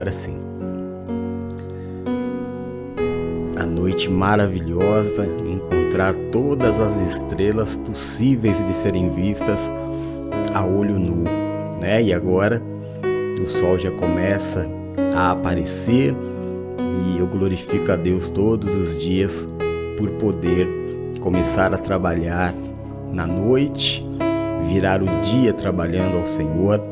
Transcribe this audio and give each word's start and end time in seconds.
Agora 0.00 0.16
sim. 0.16 0.38
A 3.58 3.66
noite 3.66 4.08
maravilhosa, 4.08 5.26
encontrar 5.46 6.14
todas 6.32 6.70
as 6.70 7.12
estrelas 7.12 7.76
possíveis 7.76 8.56
de 8.64 8.72
serem 8.72 9.10
vistas 9.10 9.70
a 10.54 10.64
olho 10.64 10.98
nu, 10.98 11.24
né? 11.82 12.02
E 12.02 12.14
agora 12.14 12.62
o 13.42 13.46
sol 13.46 13.78
já 13.78 13.90
começa 13.90 14.66
a 15.14 15.32
aparecer 15.32 16.14
e 17.06 17.18
eu 17.18 17.26
glorifico 17.26 17.92
a 17.92 17.96
Deus 17.96 18.30
todos 18.30 18.74
os 18.74 18.98
dias 18.98 19.46
por 19.98 20.08
poder 20.12 20.66
começar 21.20 21.74
a 21.74 21.78
trabalhar 21.78 22.54
na 23.12 23.26
noite, 23.26 24.02
virar 24.66 25.02
o 25.02 25.20
dia 25.20 25.52
trabalhando 25.52 26.16
ao 26.16 26.26
Senhor 26.26 26.89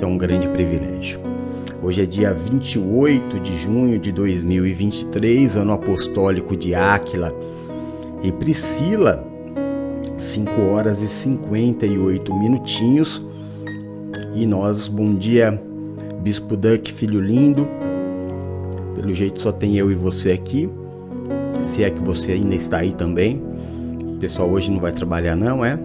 isso 0.00 0.06
é 0.06 0.08
um 0.08 0.16
grande 0.16 0.48
privilégio. 0.48 1.20
Hoje 1.82 2.02
é 2.02 2.06
dia 2.06 2.32
28 2.32 3.38
de 3.38 3.58
junho 3.58 3.98
de 3.98 4.10
2023, 4.10 5.58
ano 5.58 5.74
apostólico 5.74 6.56
de 6.56 6.74
Áquila 6.74 7.34
e 8.22 8.32
Priscila, 8.32 9.22
5 10.16 10.58
horas 10.72 11.02
e 11.02 11.06
58 11.06 12.34
minutinhos. 12.34 13.22
E 14.34 14.46
nós, 14.46 14.88
bom 14.88 15.14
dia, 15.14 15.62
Bispo 16.22 16.56
Duck, 16.56 16.94
filho 16.94 17.20
lindo. 17.20 17.68
Pelo 18.96 19.14
jeito 19.14 19.38
só 19.38 19.52
tem 19.52 19.76
eu 19.76 19.92
e 19.92 19.94
você 19.94 20.32
aqui. 20.32 20.66
Se 21.62 21.84
é 21.84 21.90
que 21.90 22.02
você 22.02 22.32
ainda 22.32 22.54
está 22.54 22.78
aí 22.78 22.94
também. 22.94 23.42
O 24.14 24.18
pessoal 24.18 24.48
hoje 24.48 24.70
não 24.70 24.80
vai 24.80 24.92
trabalhar 24.92 25.36
não, 25.36 25.62
é? 25.62 25.78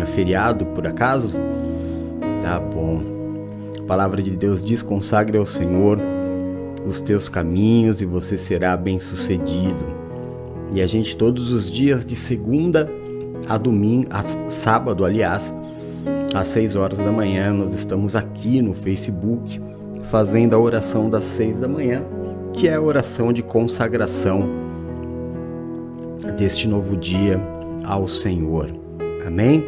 É 0.00 0.06
feriado 0.06 0.64
por 0.64 0.86
acaso? 0.86 1.36
Tá 2.42 2.58
bom. 2.58 3.15
A 3.86 3.88
palavra 3.88 4.20
de 4.20 4.36
Deus 4.36 4.64
diz: 4.64 4.82
consagre 4.82 5.38
ao 5.38 5.46
Senhor 5.46 6.00
os 6.84 6.98
teus 6.98 7.28
caminhos 7.28 8.00
e 8.00 8.04
você 8.04 8.36
será 8.36 8.76
bem-sucedido. 8.76 9.86
E 10.72 10.82
a 10.82 10.86
gente 10.88 11.16
todos 11.16 11.52
os 11.52 11.70
dias 11.70 12.04
de 12.04 12.16
segunda 12.16 12.90
a 13.48 13.56
domingo, 13.56 14.08
a 14.10 14.24
sábado, 14.50 15.04
aliás, 15.04 15.54
às 16.34 16.48
6 16.48 16.74
horas 16.74 16.98
da 16.98 17.12
manhã, 17.12 17.52
nós 17.52 17.72
estamos 17.76 18.16
aqui 18.16 18.60
no 18.60 18.74
Facebook 18.74 19.62
fazendo 20.10 20.56
a 20.56 20.58
oração 20.58 21.08
das 21.08 21.24
6 21.24 21.60
da 21.60 21.68
manhã, 21.68 22.02
que 22.54 22.68
é 22.68 22.74
a 22.74 22.80
oração 22.80 23.32
de 23.32 23.40
consagração 23.40 24.48
deste 26.36 26.66
novo 26.66 26.96
dia 26.96 27.40
ao 27.84 28.08
Senhor. 28.08 28.68
Amém? 29.24 29.64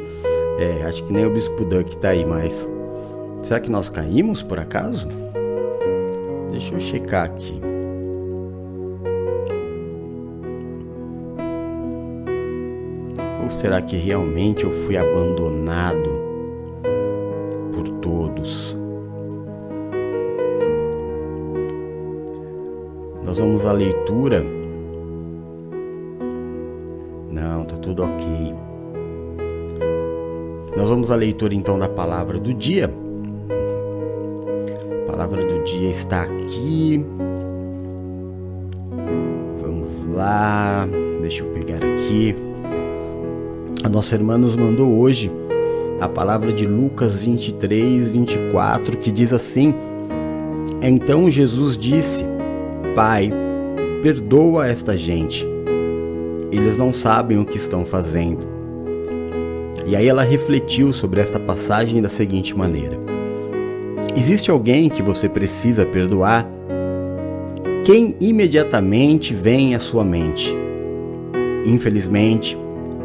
É, 0.58 0.82
acho 0.86 1.04
que 1.04 1.12
nem 1.12 1.24
o 1.24 1.32
Bispo 1.32 1.64
Duck 1.66 1.90
está 1.90 2.08
aí, 2.08 2.24
mas 2.24 2.68
Será 3.48 3.60
que 3.60 3.70
nós 3.70 3.88
caímos 3.88 4.42
por 4.42 4.58
acaso? 4.58 5.08
Deixa 6.50 6.74
eu 6.74 6.78
checar 6.78 7.24
aqui. 7.24 7.58
Ou 13.42 13.48
será 13.48 13.80
que 13.80 13.96
realmente 13.96 14.64
eu 14.64 14.70
fui 14.84 14.98
abandonado 14.98 16.10
por 17.72 17.88
todos? 18.02 18.76
Nós 23.24 23.38
vamos 23.38 23.64
à 23.64 23.72
leitura. 23.72 24.44
Não, 27.32 27.64
tá 27.64 27.78
tudo 27.78 28.02
ok. 28.02 28.54
Nós 30.76 30.86
vamos 30.86 31.10
à 31.10 31.16
leitura 31.16 31.54
então 31.54 31.78
da 31.78 31.88
palavra 31.88 32.38
do 32.38 32.52
dia 32.52 33.07
dia 35.72 35.90
está 35.90 36.22
aqui. 36.22 37.04
Vamos 39.60 40.14
lá, 40.14 40.88
deixa 41.20 41.42
eu 41.42 41.52
pegar 41.52 41.76
aqui. 41.76 42.34
A 43.84 43.88
nossa 43.88 44.14
irmã 44.14 44.38
nos 44.38 44.56
mandou 44.56 44.98
hoje 44.98 45.30
a 46.00 46.08
palavra 46.08 46.52
de 46.52 46.66
Lucas 46.66 47.20
23, 47.20 48.10
24, 48.10 48.96
que 48.96 49.12
diz 49.12 49.32
assim: 49.32 49.74
Então 50.80 51.30
Jesus 51.30 51.76
disse: 51.76 52.24
Pai, 52.94 53.30
perdoa 54.02 54.68
esta 54.68 54.96
gente. 54.96 55.46
Eles 56.50 56.78
não 56.78 56.92
sabem 56.92 57.38
o 57.38 57.44
que 57.44 57.58
estão 57.58 57.84
fazendo. 57.84 58.46
E 59.86 59.94
aí 59.94 60.08
ela 60.08 60.22
refletiu 60.22 60.92
sobre 60.92 61.20
esta 61.20 61.38
passagem 61.38 62.00
da 62.00 62.08
seguinte 62.08 62.56
maneira: 62.56 62.98
Existe 64.18 64.50
alguém 64.50 64.90
que 64.90 65.00
você 65.00 65.28
precisa 65.28 65.86
perdoar? 65.86 66.44
Quem 67.84 68.16
imediatamente 68.20 69.32
vem 69.32 69.76
à 69.76 69.78
sua 69.78 70.02
mente? 70.02 70.52
Infelizmente, 71.64 72.58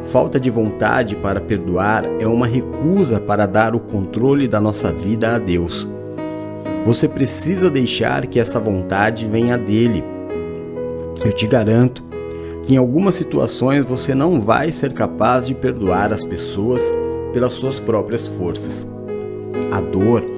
falta 0.06 0.40
de 0.40 0.50
vontade 0.50 1.16
para 1.16 1.40
perdoar 1.40 2.04
é 2.20 2.26
uma 2.26 2.48
recusa 2.48 3.20
para 3.20 3.46
dar 3.46 3.76
o 3.76 3.80
controle 3.80 4.48
da 4.48 4.60
nossa 4.60 4.92
vida 4.92 5.36
a 5.36 5.38
Deus. 5.38 5.88
Você 6.84 7.08
precisa 7.08 7.70
deixar 7.70 8.26
que 8.26 8.40
essa 8.40 8.60
vontade 8.60 9.28
venha 9.28 9.56
dele. 9.56 10.04
Eu 11.24 11.32
te 11.32 11.46
garanto 11.46 12.04
que 12.66 12.74
em 12.74 12.78
algumas 12.78 13.14
situações 13.14 13.86
você 13.86 14.16
não 14.16 14.42
vai 14.42 14.72
ser 14.72 14.94
capaz 14.94 15.46
de 15.46 15.54
perdoar 15.54 16.12
as 16.12 16.24
pessoas 16.24 16.82
pelas 17.32 17.54
suas 17.54 17.80
próprias 17.80 18.28
forças. 18.28 18.84
A 19.72 19.80
dor, 19.80 20.33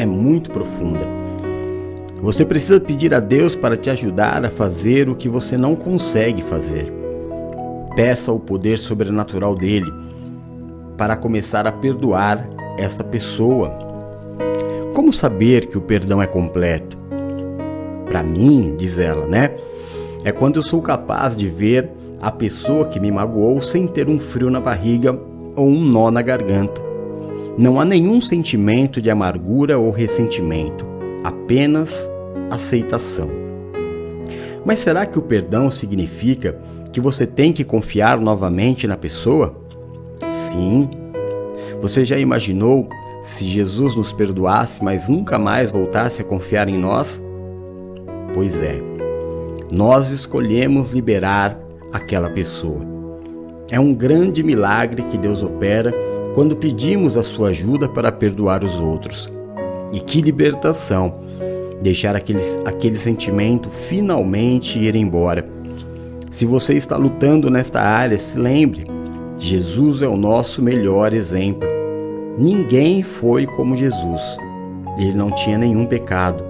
é 0.00 0.06
muito 0.06 0.50
profunda. 0.50 1.06
Você 2.20 2.44
precisa 2.44 2.80
pedir 2.80 3.14
a 3.14 3.20
Deus 3.20 3.54
para 3.54 3.76
te 3.76 3.90
ajudar 3.90 4.44
a 4.44 4.50
fazer 4.50 5.08
o 5.08 5.14
que 5.14 5.28
você 5.28 5.56
não 5.56 5.76
consegue 5.76 6.42
fazer. 6.42 6.92
Peça 7.94 8.32
o 8.32 8.40
poder 8.40 8.78
sobrenatural 8.78 9.54
dele 9.54 9.92
para 10.96 11.16
começar 11.16 11.66
a 11.66 11.72
perdoar 11.72 12.48
essa 12.76 13.04
pessoa. 13.04 13.72
Como 14.94 15.12
saber 15.12 15.66
que 15.66 15.78
o 15.78 15.80
perdão 15.80 16.20
é 16.20 16.26
completo? 16.26 16.96
Para 18.04 18.22
mim, 18.22 18.74
diz 18.76 18.98
ela, 18.98 19.26
né? 19.26 19.56
É 20.24 20.32
quando 20.32 20.56
eu 20.56 20.62
sou 20.62 20.82
capaz 20.82 21.36
de 21.36 21.48
ver 21.48 21.90
a 22.20 22.32
pessoa 22.32 22.86
que 22.86 22.98
me 22.98 23.10
magoou 23.12 23.62
sem 23.62 23.86
ter 23.86 24.08
um 24.08 24.18
frio 24.18 24.50
na 24.50 24.60
barriga 24.60 25.16
ou 25.54 25.68
um 25.68 25.84
nó 25.84 26.10
na 26.10 26.20
garganta. 26.22 26.87
Não 27.58 27.80
há 27.80 27.84
nenhum 27.84 28.20
sentimento 28.20 29.02
de 29.02 29.10
amargura 29.10 29.76
ou 29.76 29.90
ressentimento, 29.90 30.86
apenas 31.24 31.92
aceitação. 32.48 33.28
Mas 34.64 34.78
será 34.78 35.04
que 35.04 35.18
o 35.18 35.22
perdão 35.22 35.68
significa 35.68 36.56
que 36.92 37.00
você 37.00 37.26
tem 37.26 37.52
que 37.52 37.64
confiar 37.64 38.16
novamente 38.20 38.86
na 38.86 38.96
pessoa? 38.96 39.60
Sim. 40.30 40.88
Você 41.80 42.04
já 42.04 42.16
imaginou 42.16 42.88
se 43.24 43.44
Jesus 43.44 43.96
nos 43.96 44.12
perdoasse, 44.12 44.84
mas 44.84 45.08
nunca 45.08 45.36
mais 45.36 45.72
voltasse 45.72 46.22
a 46.22 46.24
confiar 46.24 46.68
em 46.68 46.78
nós? 46.78 47.20
Pois 48.34 48.54
é, 48.62 48.80
nós 49.72 50.10
escolhemos 50.10 50.92
liberar 50.92 51.58
aquela 51.92 52.30
pessoa. 52.30 52.86
É 53.68 53.80
um 53.80 53.92
grande 53.92 54.44
milagre 54.44 55.02
que 55.02 55.18
Deus 55.18 55.42
opera 55.42 55.92
quando 56.38 56.54
pedimos 56.54 57.16
a 57.16 57.24
sua 57.24 57.48
ajuda 57.48 57.88
para 57.88 58.12
perdoar 58.12 58.62
os 58.62 58.78
outros. 58.78 59.28
E 59.92 59.98
que 59.98 60.22
libertação! 60.22 61.18
Deixar 61.82 62.14
aquele, 62.14 62.40
aquele 62.64 62.96
sentimento 62.96 63.68
finalmente 63.88 64.78
ir 64.78 64.94
embora. 64.94 65.44
Se 66.30 66.46
você 66.46 66.74
está 66.74 66.96
lutando 66.96 67.50
nesta 67.50 67.80
área, 67.80 68.16
se 68.16 68.38
lembre: 68.38 68.86
Jesus 69.36 70.00
é 70.00 70.06
o 70.06 70.16
nosso 70.16 70.62
melhor 70.62 71.12
exemplo. 71.12 71.68
Ninguém 72.38 73.02
foi 73.02 73.44
como 73.44 73.76
Jesus. 73.76 74.22
Ele 74.96 75.14
não 75.14 75.32
tinha 75.32 75.58
nenhum 75.58 75.86
pecado. 75.86 76.44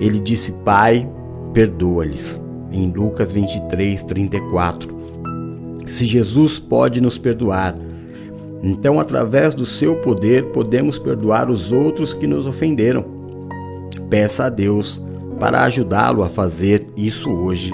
Ele 0.00 0.18
disse: 0.18 0.52
Pai, 0.64 1.06
perdoa-lhes. 1.52 2.40
Em 2.72 2.90
Lucas 2.90 3.30
23, 3.30 4.02
34. 4.04 4.96
Se 5.84 6.06
Jesus 6.06 6.58
pode 6.58 6.98
nos 7.02 7.18
perdoar, 7.18 7.76
então, 8.62 8.98
através 8.98 9.54
do 9.54 9.66
seu 9.66 9.96
poder, 9.96 10.46
podemos 10.46 10.98
perdoar 10.98 11.50
os 11.50 11.72
outros 11.72 12.14
que 12.14 12.26
nos 12.26 12.46
ofenderam. 12.46 13.04
Peça 14.08 14.46
a 14.46 14.48
Deus 14.48 15.00
para 15.38 15.64
ajudá-lo 15.64 16.22
a 16.22 16.28
fazer 16.28 16.86
isso 16.96 17.30
hoje. 17.30 17.70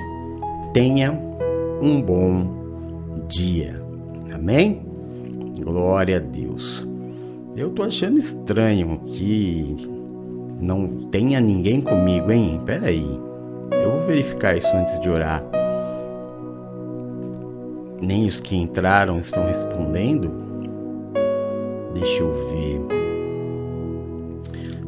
Tenha 0.73 1.19
um 1.81 2.00
bom 2.00 3.25
dia. 3.29 3.81
Amém? 4.34 4.82
Glória 5.61 6.17
a 6.17 6.20
Deus. 6.20 6.87
Eu 7.56 7.70
tô 7.70 7.82
achando 7.82 8.19
estranho 8.19 8.99
que 9.06 9.76
não 10.61 11.08
tenha 11.11 11.40
ninguém 11.40 11.81
comigo, 11.81 12.32
hein? 12.32 12.61
Pera 12.64 12.87
aí. 12.88 13.20
Eu 13.73 13.90
vou 13.93 14.06
verificar 14.06 14.56
isso 14.56 14.75
antes 14.76 14.99
de 15.00 15.08
orar. 15.08 15.44
Nem 18.00 18.26
os 18.26 18.40
que 18.40 18.56
entraram 18.56 19.20
estão 19.20 19.46
respondendo. 19.46 20.51
Deixa 21.94 22.22
eu 22.22 22.32
ver. 22.50 22.80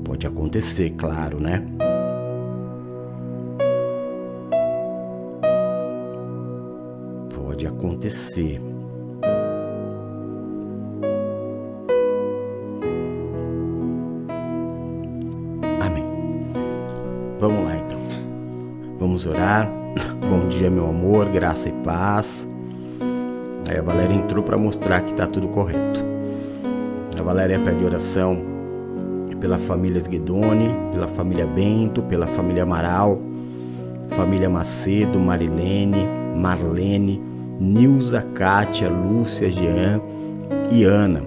Pode 0.05 0.27
acontecer, 0.27 0.91
claro, 0.91 1.41
né? 1.41 1.63
Pode 7.35 7.67
acontecer. 7.67 8.61
Amém. 15.81 16.05
Vamos 17.39 17.65
lá 17.65 17.77
então. 17.77 17.99
Vamos 18.99 19.27
orar. 19.27 19.71
Bom 20.31 20.49
dia, 20.49 20.71
meu 20.71 20.87
amor, 20.87 21.29
graça 21.29 21.69
e 21.69 21.73
paz. 21.85 22.49
Aí 23.69 23.79
a 23.79 23.83
Valéria 23.83 24.15
entrou 24.15 24.43
para 24.43 24.57
mostrar 24.57 25.01
que 25.03 25.11
está 25.11 25.27
tudo 25.27 25.49
correto. 25.49 26.14
Valéria 27.25 27.59
pede 27.59 27.83
oração 27.83 28.39
pela 29.41 29.59
família 29.59 30.01
Sguedoni, 30.01 30.75
pela 30.93 31.09
família 31.09 31.47
Bento, 31.47 32.03
pela 32.03 32.27
família 32.27 32.65
Amaral, 32.65 33.19
família 34.11 34.49
Macedo, 34.49 35.19
Marilene, 35.19 36.07
Marlene, 36.37 37.21
Nilza, 37.59 38.25
Kátia, 38.35 38.91
Lúcia, 38.91 39.51
Jean 39.51 40.01
e 40.71 40.85
Ana. 40.85 41.23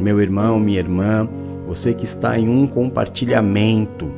Meu 0.00 0.20
irmão, 0.20 0.58
minha 0.58 0.78
irmã, 0.78 1.28
você 1.66 1.94
que 1.94 2.04
está 2.04 2.36
em 2.36 2.48
um 2.48 2.66
compartilhamento 2.66 4.10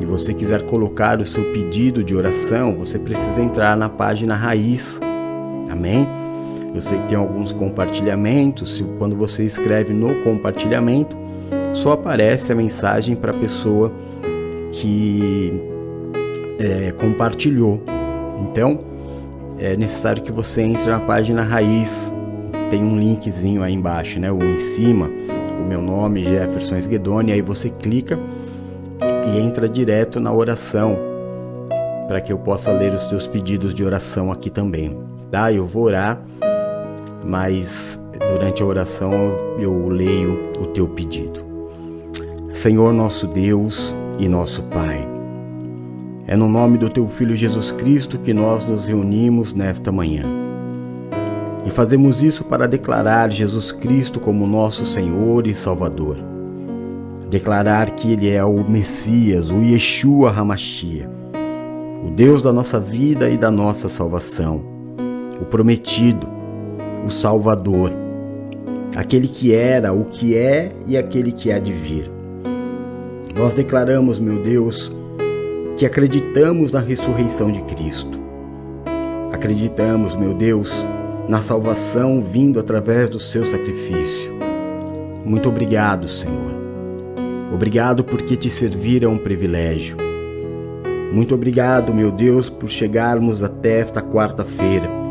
e 0.00 0.04
você 0.04 0.32
quiser 0.32 0.62
colocar 0.62 1.20
o 1.20 1.26
seu 1.26 1.52
pedido 1.52 2.04
de 2.04 2.14
oração, 2.14 2.74
você 2.76 2.98
precisa 2.98 3.42
entrar 3.42 3.76
na 3.76 3.88
página 3.88 4.34
raiz. 4.34 5.00
Amém? 5.68 6.21
Eu 6.74 6.80
sei 6.80 6.98
que 6.98 7.08
tem 7.08 7.18
alguns 7.18 7.52
compartilhamentos, 7.52 8.82
quando 8.98 9.14
você 9.14 9.44
escreve 9.44 9.92
no 9.92 10.22
compartilhamento, 10.22 11.16
só 11.74 11.92
aparece 11.92 12.50
a 12.50 12.54
mensagem 12.54 13.14
para 13.14 13.30
a 13.30 13.34
pessoa 13.34 13.92
que 14.72 15.52
é, 16.58 16.92
compartilhou. 16.92 17.82
Então, 18.40 18.80
é 19.58 19.76
necessário 19.76 20.22
que 20.22 20.32
você 20.32 20.62
entre 20.62 20.86
na 20.86 21.00
página 21.00 21.42
raiz. 21.42 22.12
Tem 22.70 22.82
um 22.82 22.98
linkzinho 22.98 23.62
aí 23.62 23.74
embaixo, 23.74 24.18
né? 24.18 24.32
Ou 24.32 24.42
em 24.42 24.58
cima, 24.58 25.10
o 25.60 25.64
meu 25.64 25.82
nome, 25.82 26.24
Jefferson 26.24 26.76
Esguedoni. 26.76 27.32
Aí 27.32 27.42
você 27.42 27.68
clica 27.68 28.18
e 29.26 29.38
entra 29.38 29.68
direto 29.68 30.18
na 30.18 30.32
oração 30.32 30.98
para 32.08 32.20
que 32.20 32.32
eu 32.32 32.38
possa 32.38 32.72
ler 32.72 32.92
os 32.92 33.06
teus 33.06 33.28
pedidos 33.28 33.74
de 33.74 33.84
oração 33.84 34.32
aqui 34.32 34.48
também. 34.48 34.98
Tá? 35.30 35.52
Eu 35.52 35.66
vou 35.66 35.84
orar 35.84 36.20
mas 37.24 37.98
durante 38.30 38.62
a 38.62 38.66
oração 38.66 39.12
eu 39.58 39.88
leio 39.88 40.52
o 40.60 40.66
teu 40.66 40.88
pedido. 40.88 41.42
Senhor 42.52 42.92
nosso 42.92 43.26
Deus 43.26 43.96
e 44.18 44.28
nosso 44.28 44.62
Pai, 44.64 45.08
é 46.26 46.36
no 46.36 46.48
nome 46.48 46.78
do 46.78 46.88
teu 46.88 47.08
Filho 47.08 47.36
Jesus 47.36 47.72
Cristo 47.72 48.18
que 48.18 48.32
nós 48.32 48.64
nos 48.66 48.86
reunimos 48.86 49.52
nesta 49.52 49.90
manhã. 49.90 50.24
E 51.66 51.70
fazemos 51.70 52.22
isso 52.22 52.44
para 52.44 52.66
declarar 52.66 53.30
Jesus 53.30 53.72
Cristo 53.72 54.18
como 54.18 54.46
nosso 54.46 54.84
Senhor 54.84 55.46
e 55.46 55.54
Salvador. 55.54 56.16
Declarar 57.30 57.90
que 57.90 58.12
Ele 58.12 58.30
é 58.30 58.44
o 58.44 58.68
Messias, 58.68 59.50
o 59.50 59.60
Yeshua 59.60 60.30
Hamashia, 60.30 61.08
o 62.04 62.10
Deus 62.10 62.42
da 62.42 62.52
nossa 62.52 62.80
vida 62.80 63.28
e 63.28 63.36
da 63.36 63.50
nossa 63.50 63.88
salvação, 63.88 64.64
o 65.40 65.44
prometido, 65.44 66.26
o 67.04 67.10
Salvador, 67.10 67.92
aquele 68.96 69.26
que 69.26 69.54
era, 69.54 69.92
o 69.92 70.04
que 70.04 70.36
é 70.36 70.72
e 70.86 70.96
aquele 70.96 71.32
que 71.32 71.50
há 71.50 71.58
de 71.58 71.72
vir. 71.72 72.10
Nós 73.34 73.54
declaramos, 73.54 74.20
meu 74.20 74.42
Deus, 74.42 74.92
que 75.76 75.86
acreditamos 75.86 76.72
na 76.72 76.80
ressurreição 76.80 77.50
de 77.50 77.62
Cristo. 77.62 78.20
Acreditamos, 79.32 80.14
meu 80.14 80.34
Deus, 80.34 80.84
na 81.28 81.40
salvação 81.40 82.20
vindo 82.22 82.60
através 82.60 83.10
do 83.10 83.18
seu 83.18 83.44
sacrifício. 83.44 84.32
Muito 85.24 85.48
obrigado, 85.48 86.08
Senhor. 86.08 86.52
Obrigado 87.52 88.04
porque 88.04 88.36
te 88.36 88.50
servir 88.50 89.02
é 89.02 89.08
um 89.08 89.18
privilégio. 89.18 89.96
Muito 91.12 91.34
obrigado, 91.34 91.94
meu 91.94 92.10
Deus, 92.10 92.48
por 92.48 92.70
chegarmos 92.70 93.42
até 93.42 93.78
esta 93.78 94.00
quarta-feira 94.00 95.01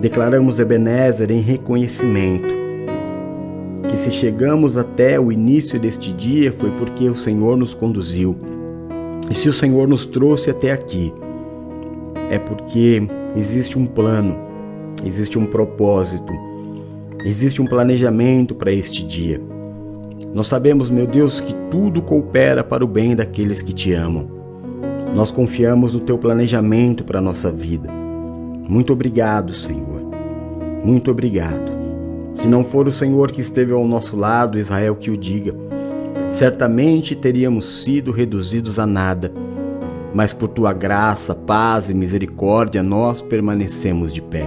Declaramos 0.00 0.58
Ebenezer 0.58 1.30
em 1.30 1.40
reconhecimento 1.40 2.56
que 3.88 3.96
se 3.96 4.10
chegamos 4.10 4.76
até 4.76 5.18
o 5.18 5.32
início 5.32 5.78
deste 5.80 6.12
dia 6.12 6.52
foi 6.52 6.70
porque 6.72 7.08
o 7.08 7.14
Senhor 7.14 7.56
nos 7.56 7.72
conduziu. 7.72 8.36
E 9.30 9.34
se 9.34 9.48
o 9.48 9.52
Senhor 9.52 9.88
nos 9.88 10.04
trouxe 10.04 10.50
até 10.50 10.70
aqui, 10.70 11.12
é 12.30 12.38
porque 12.38 13.08
existe 13.34 13.78
um 13.78 13.86
plano, 13.86 14.36
existe 15.04 15.38
um 15.38 15.46
propósito, 15.46 16.32
existe 17.24 17.62
um 17.62 17.66
planejamento 17.66 18.54
para 18.54 18.70
este 18.70 19.02
dia. 19.02 19.40
Nós 20.34 20.46
sabemos, 20.46 20.90
meu 20.90 21.06
Deus, 21.06 21.40
que 21.40 21.54
tudo 21.70 22.02
coopera 22.02 22.62
para 22.62 22.84
o 22.84 22.88
bem 22.88 23.16
daqueles 23.16 23.62
que 23.62 23.72
te 23.72 23.92
amam. 23.92 24.28
Nós 25.14 25.30
confiamos 25.30 25.94
no 25.94 26.00
teu 26.00 26.18
planejamento 26.18 27.02
para 27.02 27.18
a 27.18 27.22
nossa 27.22 27.50
vida. 27.50 28.05
Muito 28.68 28.92
obrigado, 28.92 29.52
Senhor. 29.52 30.02
Muito 30.84 31.10
obrigado. 31.10 31.72
Se 32.34 32.48
não 32.48 32.64
for 32.64 32.88
o 32.88 32.92
Senhor 32.92 33.30
que 33.30 33.40
esteve 33.40 33.72
ao 33.72 33.86
nosso 33.86 34.16
lado, 34.16 34.58
Israel 34.58 34.96
que 34.96 35.10
o 35.10 35.16
diga, 35.16 35.54
certamente 36.32 37.14
teríamos 37.14 37.84
sido 37.84 38.10
reduzidos 38.10 38.78
a 38.78 38.86
nada. 38.86 39.32
Mas 40.12 40.34
por 40.34 40.48
tua 40.48 40.72
graça, 40.72 41.34
paz 41.34 41.88
e 41.90 41.94
misericórdia, 41.94 42.82
nós 42.82 43.22
permanecemos 43.22 44.12
de 44.12 44.20
pé. 44.20 44.46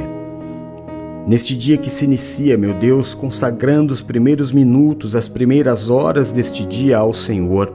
Neste 1.25 1.55
dia 1.55 1.77
que 1.77 1.89
se 1.89 2.05
inicia, 2.05 2.57
meu 2.57 2.73
Deus, 2.73 3.13
consagrando 3.13 3.93
os 3.93 4.01
primeiros 4.01 4.51
minutos, 4.51 5.15
as 5.15 5.29
primeiras 5.29 5.89
horas 5.89 6.31
deste 6.31 6.65
dia 6.65 6.97
ao 6.97 7.13
Senhor, 7.13 7.73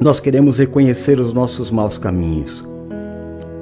nós 0.00 0.20
queremos 0.20 0.58
reconhecer 0.58 1.18
os 1.18 1.32
nossos 1.32 1.70
maus 1.70 1.96
caminhos 1.96 2.66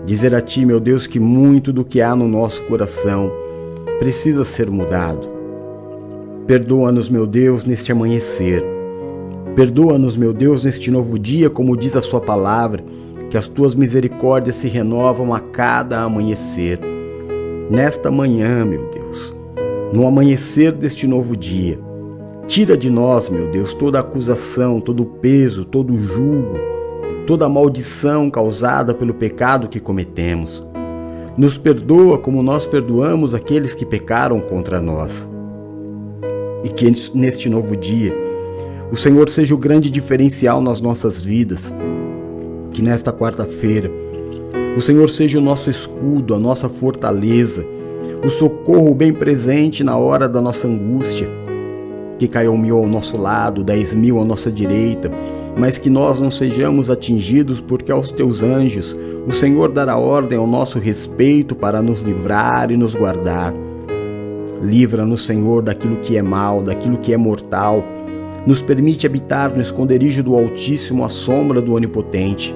Dizer 0.06 0.34
a 0.34 0.40
Ti, 0.42 0.66
meu 0.66 0.78
Deus, 0.78 1.06
que 1.06 1.18
muito 1.18 1.72
do 1.72 1.82
que 1.82 2.02
há 2.02 2.14
no 2.14 2.28
nosso 2.28 2.62
coração 2.64 3.32
precisa 3.98 4.44
ser 4.44 4.70
mudado. 4.70 5.26
Perdoa-nos, 6.46 7.08
meu 7.08 7.26
Deus, 7.26 7.64
neste 7.64 7.90
amanhecer. 7.90 8.62
Perdoa-nos, 9.56 10.14
meu 10.14 10.34
Deus, 10.34 10.62
neste 10.62 10.90
novo 10.90 11.18
dia, 11.18 11.48
como 11.48 11.74
diz 11.74 11.96
a 11.96 12.02
Sua 12.02 12.20
palavra, 12.20 12.84
que 13.30 13.36
as 13.38 13.48
Tuas 13.48 13.74
misericórdias 13.74 14.56
se 14.56 14.68
renovam 14.68 15.32
a 15.32 15.40
cada 15.40 16.02
amanhecer. 16.02 16.78
Nesta 17.70 18.10
manhã, 18.10 18.62
meu 18.62 18.90
Deus, 18.90 19.34
no 19.90 20.06
amanhecer 20.06 20.72
deste 20.72 21.06
novo 21.06 21.34
dia, 21.34 21.78
tira 22.46 22.76
de 22.76 22.90
nós, 22.90 23.30
meu 23.30 23.50
Deus, 23.50 23.72
toda 23.72 24.00
acusação, 24.00 24.82
todo 24.82 25.06
peso, 25.06 25.64
todo 25.64 25.98
julgo 25.98 26.73
toda 27.26 27.48
maldição 27.48 28.30
causada 28.30 28.94
pelo 28.94 29.14
pecado 29.14 29.68
que 29.68 29.80
cometemos. 29.80 30.64
Nos 31.36 31.58
perdoa 31.58 32.18
como 32.18 32.42
nós 32.42 32.66
perdoamos 32.66 33.34
aqueles 33.34 33.74
que 33.74 33.84
pecaram 33.84 34.40
contra 34.40 34.80
nós. 34.80 35.28
E 36.62 36.68
que 36.68 36.90
neste 37.14 37.48
novo 37.48 37.76
dia, 37.76 38.12
o 38.92 38.96
Senhor 38.96 39.28
seja 39.28 39.54
o 39.54 39.58
grande 39.58 39.90
diferencial 39.90 40.60
nas 40.60 40.80
nossas 40.80 41.20
vidas. 41.20 41.74
Que 42.70 42.82
nesta 42.82 43.12
quarta-feira, 43.12 43.90
o 44.76 44.80
Senhor 44.80 45.08
seja 45.08 45.38
o 45.38 45.42
nosso 45.42 45.70
escudo, 45.70 46.34
a 46.34 46.38
nossa 46.38 46.68
fortaleza, 46.68 47.64
o 48.24 48.30
socorro 48.30 48.94
bem 48.94 49.12
presente 49.12 49.82
na 49.82 49.96
hora 49.96 50.28
da 50.28 50.40
nossa 50.40 50.68
angústia. 50.68 51.28
Que 52.18 52.28
caiam 52.28 52.56
mil 52.56 52.76
ao 52.76 52.86
nosso 52.86 53.16
lado, 53.16 53.64
dez 53.64 53.92
mil 53.92 54.20
à 54.20 54.24
nossa 54.24 54.50
direita, 54.50 55.10
mas 55.56 55.78
que 55.78 55.88
nós 55.88 56.20
não 56.20 56.30
sejamos 56.30 56.90
atingidos, 56.90 57.60
porque 57.60 57.92
aos 57.92 58.10
teus 58.10 58.42
anjos 58.42 58.96
o 59.26 59.32
Senhor 59.32 59.70
dará 59.70 59.96
ordem 59.96 60.36
ao 60.36 60.46
nosso 60.46 60.78
respeito 60.78 61.54
para 61.54 61.80
nos 61.80 62.02
livrar 62.02 62.70
e 62.70 62.76
nos 62.76 62.94
guardar. 62.94 63.54
Livra-nos, 64.62 65.24
Senhor, 65.24 65.62
daquilo 65.62 65.96
que 65.96 66.16
é 66.16 66.22
mal, 66.22 66.62
daquilo 66.62 66.98
que 66.98 67.12
é 67.12 67.16
mortal. 67.16 67.84
Nos 68.46 68.60
permite 68.60 69.06
habitar 69.06 69.50
no 69.54 69.60
esconderijo 69.60 70.22
do 70.22 70.34
Altíssimo, 70.34 71.04
à 71.04 71.08
sombra 71.08 71.62
do 71.62 71.74
Onipotente. 71.74 72.54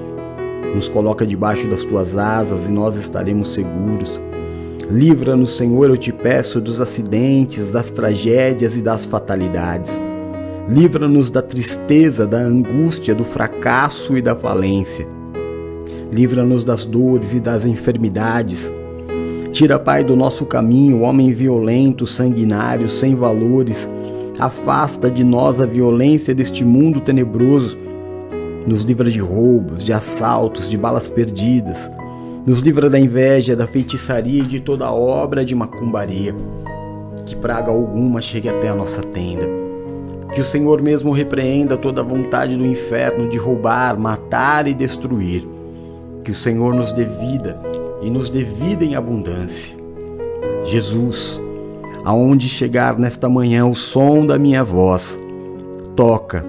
Nos 0.75 0.87
coloca 0.87 1.25
debaixo 1.25 1.67
das 1.67 1.83
tuas 1.83 2.15
asas 2.15 2.67
e 2.67 2.71
nós 2.71 2.95
estaremos 2.95 3.53
seguros. 3.53 4.21
Livra-nos, 4.91 5.55
Senhor, 5.55 5.89
eu 5.89 5.97
te 5.97 6.11
peço, 6.11 6.59
dos 6.59 6.81
acidentes, 6.81 7.71
das 7.71 7.91
tragédias 7.91 8.75
e 8.75 8.81
das 8.81 9.05
fatalidades. 9.05 9.99
Livra-nos 10.69 11.31
da 11.31 11.41
tristeza, 11.41 12.27
da 12.27 12.37
angústia, 12.37 13.15
do 13.15 13.23
fracasso 13.23 14.17
e 14.17 14.21
da 14.21 14.35
falência. 14.35 15.07
Livra-nos 16.11 16.63
das 16.63 16.85
dores 16.85 17.33
e 17.33 17.39
das 17.39 17.65
enfermidades. 17.65 18.71
Tira, 19.51 19.79
Pai, 19.79 20.03
do 20.03 20.15
nosso 20.15 20.45
caminho 20.45 20.97
o 20.97 21.01
homem 21.01 21.33
violento, 21.33 22.05
sanguinário, 22.05 22.87
sem 22.87 23.15
valores, 23.15 23.89
Afasta 24.39 25.11
de 25.11 25.21
nós 25.21 25.59
a 25.59 25.65
violência 25.65 26.33
deste 26.33 26.63
mundo 26.63 27.01
tenebroso. 27.01 27.77
Nos 28.65 28.83
livra 28.83 29.11
de 29.11 29.19
roubos, 29.19 29.83
de 29.83 29.91
assaltos, 29.91 30.69
de 30.69 30.77
balas 30.77 31.09
perdidas. 31.09 31.91
Nos 32.47 32.61
livra 32.61 32.89
da 32.89 32.97
inveja, 32.97 33.53
da 33.53 33.67
feitiçaria 33.67 34.41
e 34.41 34.47
de 34.47 34.61
toda 34.61 34.89
obra 34.89 35.43
de 35.43 35.53
macumbaria. 35.53 36.33
Que 37.25 37.35
praga 37.35 37.69
alguma 37.69 38.21
chegue 38.21 38.47
até 38.47 38.69
a 38.69 38.75
nossa 38.75 39.01
tenda. 39.01 39.58
Que 40.33 40.41
o 40.41 40.45
Senhor 40.45 40.81
mesmo 40.81 41.11
repreenda 41.11 41.75
toda 41.75 42.01
a 42.01 42.03
vontade 42.03 42.55
do 42.55 42.65
inferno 42.65 43.27
de 43.27 43.37
roubar, 43.37 43.99
matar 43.99 44.67
e 44.67 44.73
destruir. 44.73 45.47
Que 46.23 46.31
o 46.31 46.35
Senhor 46.35 46.73
nos 46.73 46.93
dê 46.93 47.05
vida 47.05 47.59
e 48.01 48.09
nos 48.09 48.29
dê 48.29 48.43
vida 48.43 48.85
em 48.85 48.95
abundância. 48.95 49.75
Jesus, 50.63 51.41
aonde 52.05 52.47
chegar 52.47 52.97
nesta 52.97 53.27
manhã 53.27 53.65
o 53.65 53.75
som 53.75 54.25
da 54.25 54.37
minha 54.37 54.63
voz, 54.63 55.19
toca, 55.95 56.45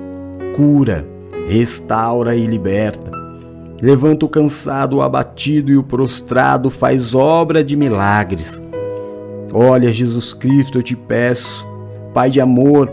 cura, 0.54 1.06
restaura 1.48 2.36
e 2.36 2.46
liberta. 2.46 3.10
Levanta 3.80 4.26
o 4.26 4.28
cansado, 4.28 4.98
o 4.98 5.02
abatido 5.02 5.72
e 5.72 5.76
o 5.76 5.82
prostrado, 5.82 6.68
faz 6.68 7.14
obra 7.14 7.64
de 7.64 7.76
milagres. 7.76 8.60
Olha, 9.52 9.90
Jesus 9.90 10.34
Cristo, 10.34 10.78
eu 10.78 10.82
te 10.82 10.94
peço, 10.94 11.66
Pai 12.12 12.28
de 12.28 12.40
amor, 12.40 12.90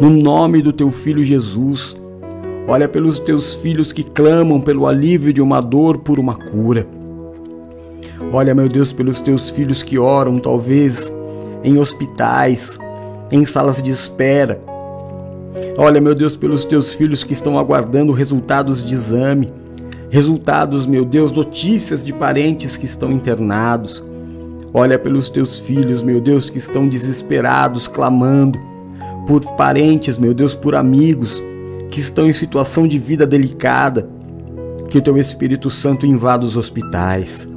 no 0.00 0.10
nome 0.10 0.60
do 0.60 0.72
teu 0.72 0.90
filho 0.90 1.24
Jesus, 1.24 1.96
olha 2.68 2.86
pelos 2.86 3.18
teus 3.18 3.54
filhos 3.54 3.92
que 3.92 4.02
clamam 4.02 4.60
pelo 4.60 4.86
alívio 4.86 5.32
de 5.32 5.40
uma 5.40 5.60
dor 5.60 5.98
por 5.98 6.18
uma 6.18 6.34
cura. 6.34 6.86
Olha, 8.30 8.54
meu 8.54 8.68
Deus, 8.68 8.92
pelos 8.92 9.20
teus 9.20 9.50
filhos 9.50 9.82
que 9.82 9.98
oram, 9.98 10.38
talvez 10.38 11.10
em 11.64 11.78
hospitais, 11.78 12.78
em 13.30 13.46
salas 13.46 13.82
de 13.82 13.90
espera. 13.90 14.60
Olha, 15.78 16.00
meu 16.00 16.14
Deus, 16.14 16.36
pelos 16.36 16.64
teus 16.64 16.92
filhos 16.92 17.24
que 17.24 17.32
estão 17.32 17.58
aguardando 17.58 18.12
resultados 18.12 18.82
de 18.82 18.94
exame, 18.94 19.48
resultados, 20.10 20.86
meu 20.86 21.06
Deus, 21.06 21.32
notícias 21.32 22.04
de 22.04 22.12
parentes 22.12 22.76
que 22.76 22.84
estão 22.84 23.10
internados. 23.10 24.04
Olha 24.74 24.98
pelos 24.98 25.30
teus 25.30 25.58
filhos, 25.58 26.02
meu 26.02 26.20
Deus, 26.20 26.50
que 26.50 26.58
estão 26.58 26.86
desesperados, 26.86 27.88
clamando 27.88 28.75
por 29.26 29.40
parentes, 29.56 30.16
meu 30.16 30.32
Deus, 30.32 30.54
por 30.54 30.74
amigos 30.74 31.42
que 31.90 32.00
estão 32.00 32.28
em 32.28 32.32
situação 32.32 32.86
de 32.86 32.98
vida 32.98 33.26
delicada. 33.26 34.08
Que 34.88 34.98
o 34.98 35.02
teu 35.02 35.18
Espírito 35.18 35.68
Santo 35.68 36.06
invada 36.06 36.44
os 36.44 36.56
hospitais. 36.56 37.48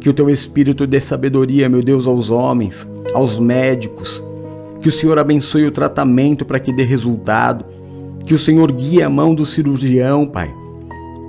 Que 0.00 0.08
o 0.08 0.14
teu 0.14 0.30
Espírito 0.30 0.86
dê 0.86 0.98
sabedoria, 0.98 1.68
meu 1.68 1.82
Deus, 1.82 2.06
aos 2.06 2.30
homens, 2.30 2.88
aos 3.12 3.38
médicos. 3.38 4.24
Que 4.80 4.88
o 4.88 4.92
Senhor 4.92 5.18
abençoe 5.18 5.66
o 5.66 5.72
tratamento 5.72 6.44
para 6.44 6.58
que 6.58 6.72
dê 6.72 6.84
resultado. 6.84 7.64
Que 8.24 8.34
o 8.34 8.38
Senhor 8.38 8.72
guie 8.72 9.02
a 9.02 9.10
mão 9.10 9.34
do 9.34 9.44
cirurgião, 9.44 10.26
Pai. 10.26 10.52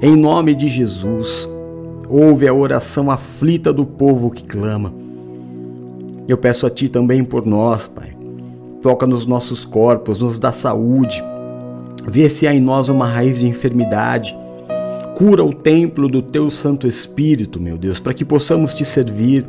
Em 0.02 0.16
nome 0.16 0.56
de 0.56 0.70
Jesus, 0.70 1.50
ouve 2.08 2.48
a 2.48 2.54
oração 2.54 3.12
aflita 3.12 3.74
do 3.74 3.86
povo 3.86 4.32
que 4.32 4.44
clama. 4.44 4.94
Eu 6.28 6.38
peço 6.38 6.66
a 6.66 6.70
Ti 6.70 6.88
também 6.88 7.24
por 7.24 7.46
nós, 7.46 7.88
Pai. 7.88 8.19
Toca 8.82 9.06
nos 9.06 9.26
nossos 9.26 9.66
corpos, 9.66 10.22
nos 10.22 10.40
dá 10.40 10.52
saúde. 10.52 11.24
Vê 12.08 12.30
se 12.30 12.48
há 12.48 12.54
em 12.54 12.62
nós 12.62 12.90
uma 12.90 13.06
raiz 13.06 13.40
de 13.40 13.48
enfermidade 13.48 14.36
Cura 15.20 15.44
o 15.44 15.54
templo 15.54 16.08
do 16.08 16.22
teu 16.22 16.50
Santo 16.50 16.88
Espírito, 16.88 17.60
meu 17.60 17.78
Deus, 17.78 18.00
para 18.00 18.14
que 18.14 18.24
possamos 18.24 18.74
te 18.74 18.86
servir, 18.86 19.46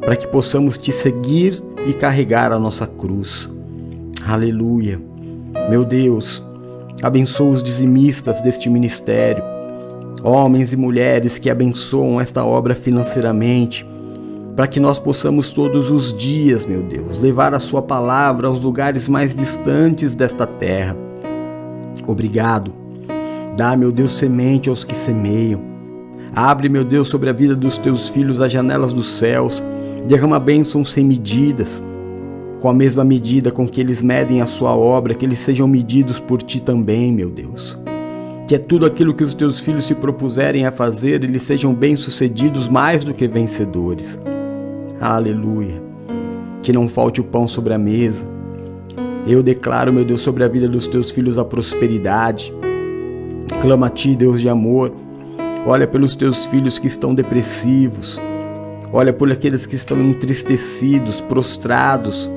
para 0.00 0.16
que 0.16 0.26
possamos 0.26 0.76
te 0.76 0.90
seguir 0.90 1.62
e 1.86 1.92
carregar 1.92 2.50
a 2.50 2.58
nossa 2.58 2.88
cruz. 2.88 3.48
Aleluia. 4.26 5.00
Meu 5.68 5.84
Deus, 5.84 6.42
abençoa 7.00 7.52
os 7.52 7.62
dizimistas 7.62 8.42
deste 8.42 8.68
ministério, 8.68 9.44
homens 10.24 10.72
e 10.72 10.76
mulheres 10.76 11.38
que 11.38 11.48
abençoam 11.48 12.20
esta 12.20 12.44
obra 12.44 12.74
financeiramente, 12.74 13.86
para 14.60 14.68
que 14.68 14.78
nós 14.78 14.98
possamos 14.98 15.54
todos 15.54 15.90
os 15.90 16.12
dias, 16.12 16.66
meu 16.66 16.82
Deus, 16.82 17.18
levar 17.18 17.54
a 17.54 17.58
Sua 17.58 17.80
palavra 17.80 18.46
aos 18.46 18.60
lugares 18.60 19.08
mais 19.08 19.34
distantes 19.34 20.14
desta 20.14 20.46
terra. 20.46 20.94
Obrigado 22.06 22.70
Dá, 23.56 23.74
meu 23.74 23.90
Deus, 23.90 24.18
semente 24.18 24.68
aos 24.68 24.84
que 24.84 24.94
semeiam. 24.94 25.62
Abre, 26.36 26.68
meu 26.68 26.84
Deus, 26.84 27.08
sobre 27.08 27.30
a 27.30 27.32
vida 27.32 27.56
dos 27.56 27.78
teus 27.78 28.10
filhos 28.10 28.38
as 28.38 28.52
janelas 28.52 28.92
dos 28.92 29.06
céus. 29.06 29.62
Derrama 30.06 30.38
bênçãos 30.38 30.92
sem 30.92 31.06
medidas. 31.06 31.82
Com 32.60 32.68
a 32.68 32.74
mesma 32.74 33.02
medida 33.02 33.50
com 33.50 33.66
que 33.66 33.80
eles 33.80 34.02
medem 34.02 34.42
a 34.42 34.46
sua 34.46 34.76
obra, 34.76 35.14
que 35.14 35.24
eles 35.24 35.38
sejam 35.38 35.66
medidos 35.66 36.20
por 36.20 36.42
ti 36.42 36.60
também, 36.60 37.10
meu 37.10 37.30
Deus. 37.30 37.78
Que 38.46 38.56
é 38.56 38.58
tudo 38.58 38.84
aquilo 38.84 39.14
que 39.14 39.24
os 39.24 39.32
teus 39.32 39.58
filhos 39.58 39.86
se 39.86 39.94
propuserem 39.94 40.66
a 40.66 40.70
fazer, 40.70 41.24
eles 41.24 41.40
sejam 41.44 41.72
bem-sucedidos 41.72 42.68
mais 42.68 43.02
do 43.02 43.14
que 43.14 43.26
vencedores. 43.26 44.18
Aleluia. 45.00 45.82
Que 46.62 46.72
não 46.72 46.88
falte 46.88 47.20
o 47.20 47.24
pão 47.24 47.48
sobre 47.48 47.72
a 47.72 47.78
mesa. 47.78 48.28
Eu 49.26 49.42
declaro, 49.42 49.92
meu 49.92 50.04
Deus, 50.04 50.20
sobre 50.20 50.44
a 50.44 50.48
vida 50.48 50.68
dos 50.68 50.86
teus 50.86 51.10
filhos 51.10 51.38
a 51.38 51.44
prosperidade 51.44 52.52
Clama 53.60 53.88
a 53.88 53.90
ti, 53.90 54.16
Deus 54.16 54.40
de 54.40 54.48
amor. 54.48 54.92
Olha 55.66 55.86
pelos 55.86 56.14
teus 56.14 56.46
filhos 56.46 56.78
que 56.78 56.86
estão 56.86 57.14
depressivos. 57.14 58.18
Olha 58.90 59.12
por 59.12 59.30
aqueles 59.30 59.66
que 59.66 59.76
estão 59.76 60.00
entristecidos, 60.00 61.20
prostrados, 61.20 62.28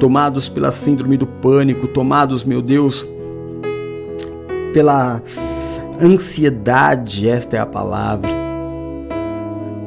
tomados 0.00 0.48
pela 0.48 0.72
síndrome 0.72 1.16
do 1.16 1.26
pânico, 1.26 1.86
tomados, 1.86 2.42
meu 2.42 2.62
Deus, 2.62 3.06
pela 4.72 5.22
ansiedade, 6.00 7.28
esta 7.28 7.56
é 7.56 7.60
a 7.60 7.66
palavra. 7.66 8.41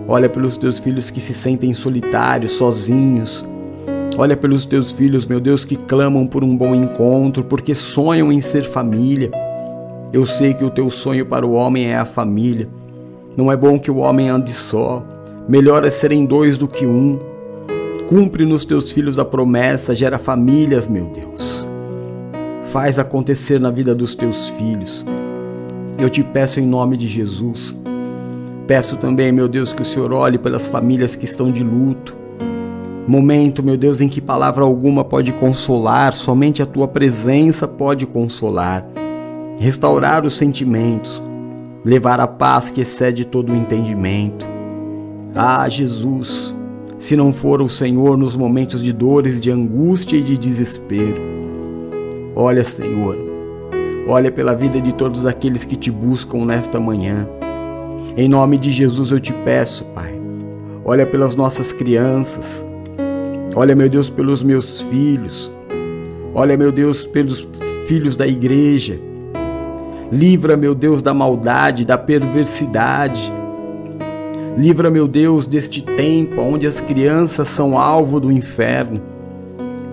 Olha 0.07 0.29
pelos 0.29 0.55
teus 0.55 0.77
filhos 0.77 1.09
que 1.09 1.19
se 1.19 1.33
sentem 1.33 1.74
solitários, 1.74 2.53
sozinhos. 2.53 3.43
Olha 4.17 4.38
pelos 4.38 4.65
teus 4.65 4.91
filhos, 4.91 5.25
meu 5.25 5.39
Deus, 5.39 5.65
que 5.65 5.75
clamam 5.75 6.27
por 6.27 6.43
um 6.43 6.55
bom 6.55 6.75
encontro, 6.75 7.43
porque 7.43 7.74
sonham 7.74 8.31
em 8.31 8.39
ser 8.39 8.63
família. 8.63 9.31
Eu 10.13 10.25
sei 10.25 10.53
que 10.53 10.63
o 10.63 10.69
teu 10.69 10.89
sonho 10.89 11.25
para 11.25 11.45
o 11.45 11.53
homem 11.53 11.88
é 11.88 11.97
a 11.97 12.05
família. 12.05 12.69
Não 13.35 13.51
é 13.51 13.57
bom 13.57 13.79
que 13.79 13.89
o 13.89 13.97
homem 13.97 14.29
ande 14.29 14.53
só. 14.53 15.03
Melhor 15.50 15.83
é 15.83 15.89
serem 15.89 16.25
dois 16.25 16.57
do 16.57 16.67
que 16.67 16.85
um. 16.85 17.19
Cumpre 18.07 18.45
nos 18.45 18.63
teus 18.63 18.91
filhos 18.91 19.17
a 19.17 19.25
promessa, 19.25 19.95
gera 19.95 20.19
famílias, 20.19 20.88
meu 20.88 21.05
Deus. 21.05 21.67
Faz 22.65 23.00
acontecer 23.00 23.59
na 23.59 23.71
vida 23.71 23.95
dos 23.95 24.13
teus 24.13 24.50
filhos. 24.50 25.03
Eu 25.97 26.09
te 26.09 26.24
peço 26.24 26.59
em 26.59 26.65
nome 26.65 26.95
de 26.95 27.07
Jesus. 27.07 27.75
Peço 28.67 28.98
também, 28.98 29.31
meu 29.31 29.48
Deus, 29.48 29.74
que 29.74 29.81
o 29.81 29.86
Senhor 29.86 30.12
olhe 30.12 30.38
pelas 30.38 30.67
famílias 30.67 31.15
que 31.15 31.25
estão 31.25 31.51
de 31.51 31.63
luto. 31.63 32.15
Momento, 33.07 33.62
meu 33.62 33.77
Deus, 33.77 34.01
em 34.01 34.10
que 34.10 34.19
palavra 34.19 34.63
alguma 34.63 35.03
pode 35.03 35.31
consolar, 35.34 36.13
somente 36.13 36.62
a 36.62 36.65
tua 36.65 36.88
presença 36.88 37.67
pode 37.67 38.05
consolar 38.05 38.84
restaurar 39.60 40.25
os 40.25 40.38
sentimentos, 40.38 41.22
levar 41.84 42.19
a 42.19 42.27
paz 42.27 42.69
que 42.69 42.81
excede 42.81 43.25
todo 43.25 43.51
o 43.51 43.55
entendimento. 43.55 44.45
Ah, 45.34 45.67
Jesus, 45.69 46.55
se 47.00 47.15
não 47.15 47.31
for 47.31 47.62
o 47.62 47.69
Senhor 47.69 48.17
nos 48.17 48.36
momentos 48.36 48.81
de 48.84 48.91
dores, 48.91 49.39
de 49.39 49.51
angústia 49.51 50.17
e 50.17 50.24
de 50.24 50.38
desespero. 50.38 51.22
Olha, 52.36 52.63
Senhor, 52.63 53.17
olha 54.07 54.31
pela 54.31 54.53
vida 54.53 54.81
de 54.81 54.93
todos 54.93 55.25
aqueles 55.25 55.63
que 55.63 55.75
te 55.75 55.91
buscam 55.91 56.45
nesta 56.45 56.79
manhã. 56.79 57.27
Em 58.17 58.29
nome 58.29 58.57
de 58.57 58.72
Jesus 58.72 59.12
eu 59.12 59.19
te 59.19 59.34
peço, 59.34 59.84
Pai, 59.86 60.13
olha 60.84 61.05
pelas 61.05 61.36
nossas 61.36 61.72
crianças, 61.72 62.65
olha, 63.55 63.75
meu 63.75 63.89
Deus, 63.89 64.10
pelos 64.10 64.41
meus 64.41 64.81
filhos, 64.81 65.51
olha, 66.34 66.55
meu 66.55 66.72
Deus, 66.72 67.05
pelos 67.05 67.48
filhos 67.88 68.15
da 68.15 68.25
igreja, 68.25 69.00
Livra, 70.12 70.55
meu 70.55 70.75
Deus, 70.75 71.01
da 71.01 71.13
maldade, 71.13 71.84
da 71.84 71.98
perversidade. 71.98 73.34
Livra, 74.55 74.89
meu 74.89 75.07
Deus, 75.07 75.48
deste 75.48 75.81
tempo 75.81 76.41
onde 76.41 76.67
as 76.67 76.79
crianças 76.79 77.48
são 77.48 77.77
alvo 77.77 78.19
do 78.19 78.31
inferno. 78.31 79.01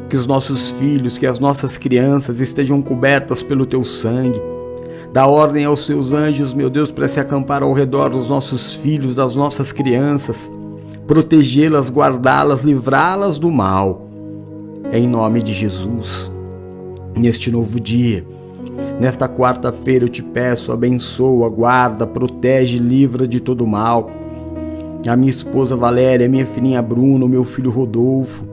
Que 0.08 0.16
os 0.16 0.26
nossos 0.26 0.70
filhos, 0.70 1.16
que 1.16 1.26
as 1.26 1.38
nossas 1.38 1.78
crianças 1.78 2.40
estejam 2.40 2.82
cobertas 2.82 3.42
pelo 3.42 3.64
teu 3.64 3.82
sangue. 3.84 4.40
Dá 5.12 5.26
ordem 5.26 5.64
aos 5.64 5.84
seus 5.84 6.12
anjos, 6.12 6.54
meu 6.54 6.70
Deus, 6.70 6.90
para 6.90 7.08
se 7.08 7.20
acampar 7.20 7.62
ao 7.62 7.72
redor 7.72 8.10
dos 8.10 8.28
nossos 8.28 8.74
filhos, 8.74 9.14
das 9.14 9.34
nossas 9.34 9.70
crianças, 9.70 10.50
protegê-las, 11.06 11.90
guardá-las, 11.90 12.62
livrá-las 12.62 13.38
do 13.38 13.50
mal. 13.50 14.08
Em 14.92 15.06
nome 15.06 15.42
de 15.42 15.52
Jesus. 15.52 16.30
Neste 17.14 17.50
novo 17.50 17.78
dia, 17.78 18.24
Nesta 19.00 19.28
quarta-feira 19.28 20.04
eu 20.04 20.08
te 20.08 20.22
peço, 20.22 20.72
abençoa, 20.72 21.48
guarda, 21.48 22.06
protege, 22.06 22.78
livra 22.78 23.26
de 23.26 23.40
todo 23.40 23.66
mal. 23.66 24.10
A 25.08 25.16
minha 25.16 25.30
esposa 25.30 25.74
Valéria, 25.74 26.26
a 26.26 26.28
minha 26.28 26.46
filhinha 26.46 26.80
Bruna, 26.80 27.24
o 27.24 27.28
meu 27.28 27.44
filho 27.44 27.70
Rodolfo. 27.70 28.44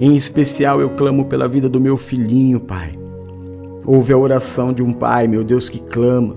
Em 0.00 0.16
especial 0.16 0.80
eu 0.80 0.90
clamo 0.90 1.26
pela 1.26 1.46
vida 1.46 1.68
do 1.68 1.80
meu 1.80 1.96
filhinho, 1.96 2.58
Pai. 2.58 2.99
Ouve 3.92 4.12
a 4.12 4.16
oração 4.16 4.72
de 4.72 4.84
um 4.84 4.92
pai, 4.92 5.26
meu 5.26 5.42
Deus, 5.42 5.68
que 5.68 5.80
clama. 5.80 6.36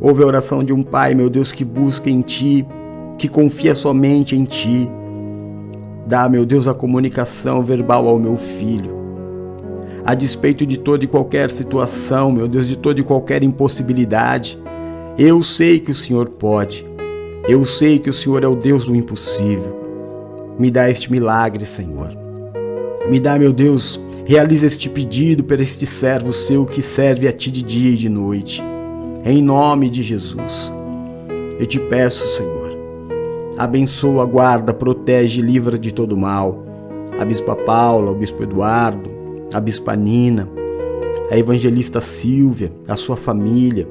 Ouve 0.00 0.22
a 0.22 0.26
oração 0.26 0.62
de 0.62 0.72
um 0.72 0.80
pai, 0.80 1.12
meu 1.12 1.28
Deus, 1.28 1.50
que 1.50 1.64
busca 1.64 2.08
em 2.08 2.20
Ti, 2.20 2.64
que 3.18 3.26
confia 3.26 3.74
somente 3.74 4.36
em 4.36 4.44
Ti. 4.44 4.88
Dá, 6.06 6.28
meu 6.28 6.46
Deus, 6.46 6.68
a 6.68 6.72
comunicação 6.72 7.64
verbal 7.64 8.06
ao 8.06 8.16
meu 8.16 8.36
filho. 8.36 8.94
A 10.04 10.14
despeito 10.14 10.64
de 10.64 10.78
toda 10.78 11.04
e 11.04 11.08
qualquer 11.08 11.50
situação, 11.50 12.30
meu 12.30 12.46
Deus, 12.46 12.68
de 12.68 12.76
toda 12.76 13.00
e 13.00 13.02
qualquer 13.02 13.42
impossibilidade, 13.42 14.56
eu 15.18 15.42
sei 15.42 15.80
que 15.80 15.90
o 15.90 15.96
Senhor 15.96 16.28
pode. 16.28 16.86
Eu 17.48 17.66
sei 17.66 17.98
que 17.98 18.08
o 18.08 18.14
Senhor 18.14 18.44
é 18.44 18.46
o 18.46 18.54
Deus 18.54 18.86
do 18.86 18.94
impossível. 18.94 20.54
Me 20.56 20.70
dá 20.70 20.88
este 20.88 21.10
milagre, 21.10 21.66
Senhor. 21.66 22.16
Me 23.10 23.18
dá, 23.18 23.36
meu 23.36 23.52
Deus, 23.52 24.00
realiza 24.24 24.66
este 24.66 24.88
pedido 24.88 25.42
para 25.42 25.62
este 25.62 25.86
servo 25.86 26.32
seu 26.32 26.64
que 26.64 26.80
serve 26.80 27.26
a 27.26 27.32
ti 27.32 27.50
de 27.50 27.62
dia 27.62 27.90
e 27.90 27.96
de 27.96 28.08
noite. 28.08 28.62
Em 29.24 29.42
nome 29.42 29.90
de 29.90 30.02
Jesus. 30.02 30.72
Eu 31.58 31.66
te 31.66 31.78
peço, 31.78 32.26
Senhor. 32.36 32.72
Abençoa, 33.58 34.24
guarda, 34.24 34.72
protege 34.72 35.40
e 35.40 35.44
livra 35.44 35.78
de 35.78 35.92
todo 35.92 36.16
mal. 36.16 36.64
A 37.20 37.24
Bispa 37.24 37.54
Paula, 37.54 38.10
o 38.10 38.14
Bispo 38.14 38.42
Eduardo, 38.42 39.10
a 39.52 39.60
Bispa 39.60 39.94
Nina, 39.94 40.48
a 41.30 41.36
Evangelista 41.36 42.00
Silvia, 42.00 42.72
a 42.88 42.96
sua 42.96 43.16
família. 43.16 43.86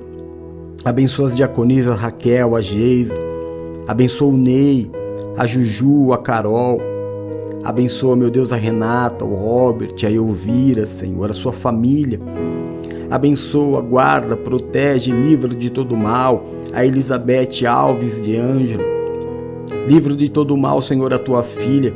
Abençoa 0.84 1.28
as 1.28 1.36
diaconisas 1.36 1.98
Raquel, 1.98 2.56
a 2.56 2.62
Geisa. 2.62 3.14
Abençoa 3.88 4.30
o 4.30 4.38
Ney, 4.38 4.90
a 5.38 5.46
Juju, 5.46 6.12
a 6.14 6.18
Carol. 6.18 6.91
Abençoa, 7.64 8.16
meu 8.16 8.32
Deus, 8.32 8.52
a 8.52 8.56
Renata, 8.56 9.24
o 9.24 9.36
Robert, 9.36 9.96
a 10.04 10.12
Elvira, 10.12 10.86
Senhor, 10.86 11.30
a 11.30 11.34
sua 11.34 11.52
família. 11.52 12.20
Abençoa, 13.10 13.82
guarda, 13.82 14.36
protege, 14.36 15.12
livra 15.12 15.50
de 15.50 15.70
todo 15.70 15.96
mal 15.96 16.46
a 16.74 16.86
Elizabeth 16.86 17.66
Alves 17.68 18.22
de 18.22 18.38
Ângelo. 18.38 18.84
Livra 19.88 20.16
de 20.16 20.30
todo 20.30 20.56
mal, 20.58 20.82
Senhor, 20.82 21.14
a 21.14 21.20
tua 21.20 21.44
filha. 21.44 21.94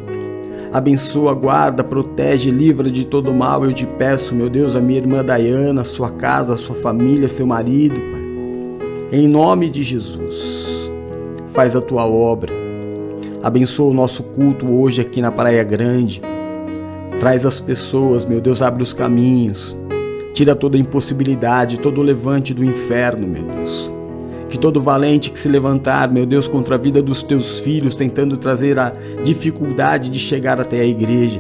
Abençoa, 0.71 1.33
guarda, 1.33 1.83
protege, 1.83 2.51
livra 2.51 2.91
de 2.91 3.05
todo 3.05 3.33
mal. 3.33 3.63
Eu 3.63 3.73
te 3.73 3.85
peço, 3.85 4.35
meu 4.35 4.49
Deus, 4.49 4.75
a 4.75 4.81
minha 4.81 4.99
irmã 4.99 5.23
Dayana, 5.23 5.83
sua 5.83 6.11
casa, 6.11 6.57
sua 6.57 6.75
família, 6.75 7.27
seu 7.27 7.47
marido, 7.47 7.95
Pai. 7.95 9.19
Em 9.19 9.27
nome 9.27 9.69
de 9.69 9.83
Jesus, 9.83 10.91
faz 11.53 11.75
a 11.75 11.81
tua 11.81 12.05
obra 12.05 12.51
Abençoa 13.45 13.91
o 13.91 13.93
nosso 13.93 14.23
culto 14.23 14.73
hoje 14.73 15.01
aqui 15.01 15.21
na 15.21 15.31
Praia 15.31 15.63
Grande. 15.63 16.19
Traz 17.19 17.45
as 17.45 17.61
pessoas, 17.61 18.25
meu 18.25 18.41
Deus, 18.41 18.59
abre 18.59 18.81
os 18.81 18.91
caminhos. 18.91 19.75
Tira 20.33 20.55
toda 20.55 20.79
impossibilidade, 20.79 21.79
todo 21.79 22.01
levante 22.01 22.55
do 22.55 22.65
inferno, 22.65 23.27
meu 23.27 23.43
Deus. 23.43 23.91
Que 24.49 24.57
todo 24.57 24.81
valente 24.81 25.29
que 25.29 25.39
se 25.39 25.47
levantar, 25.47 26.11
meu 26.11 26.25
Deus, 26.25 26.47
contra 26.47 26.73
a 26.73 26.77
vida 26.79 27.03
dos 27.03 27.21
teus 27.21 27.59
filhos, 27.59 27.93
tentando 27.93 28.35
trazer 28.35 28.79
a 28.79 28.91
dificuldade 29.23 30.09
de 30.09 30.17
chegar 30.17 30.59
até 30.59 30.79
a 30.79 30.85
igreja, 30.85 31.39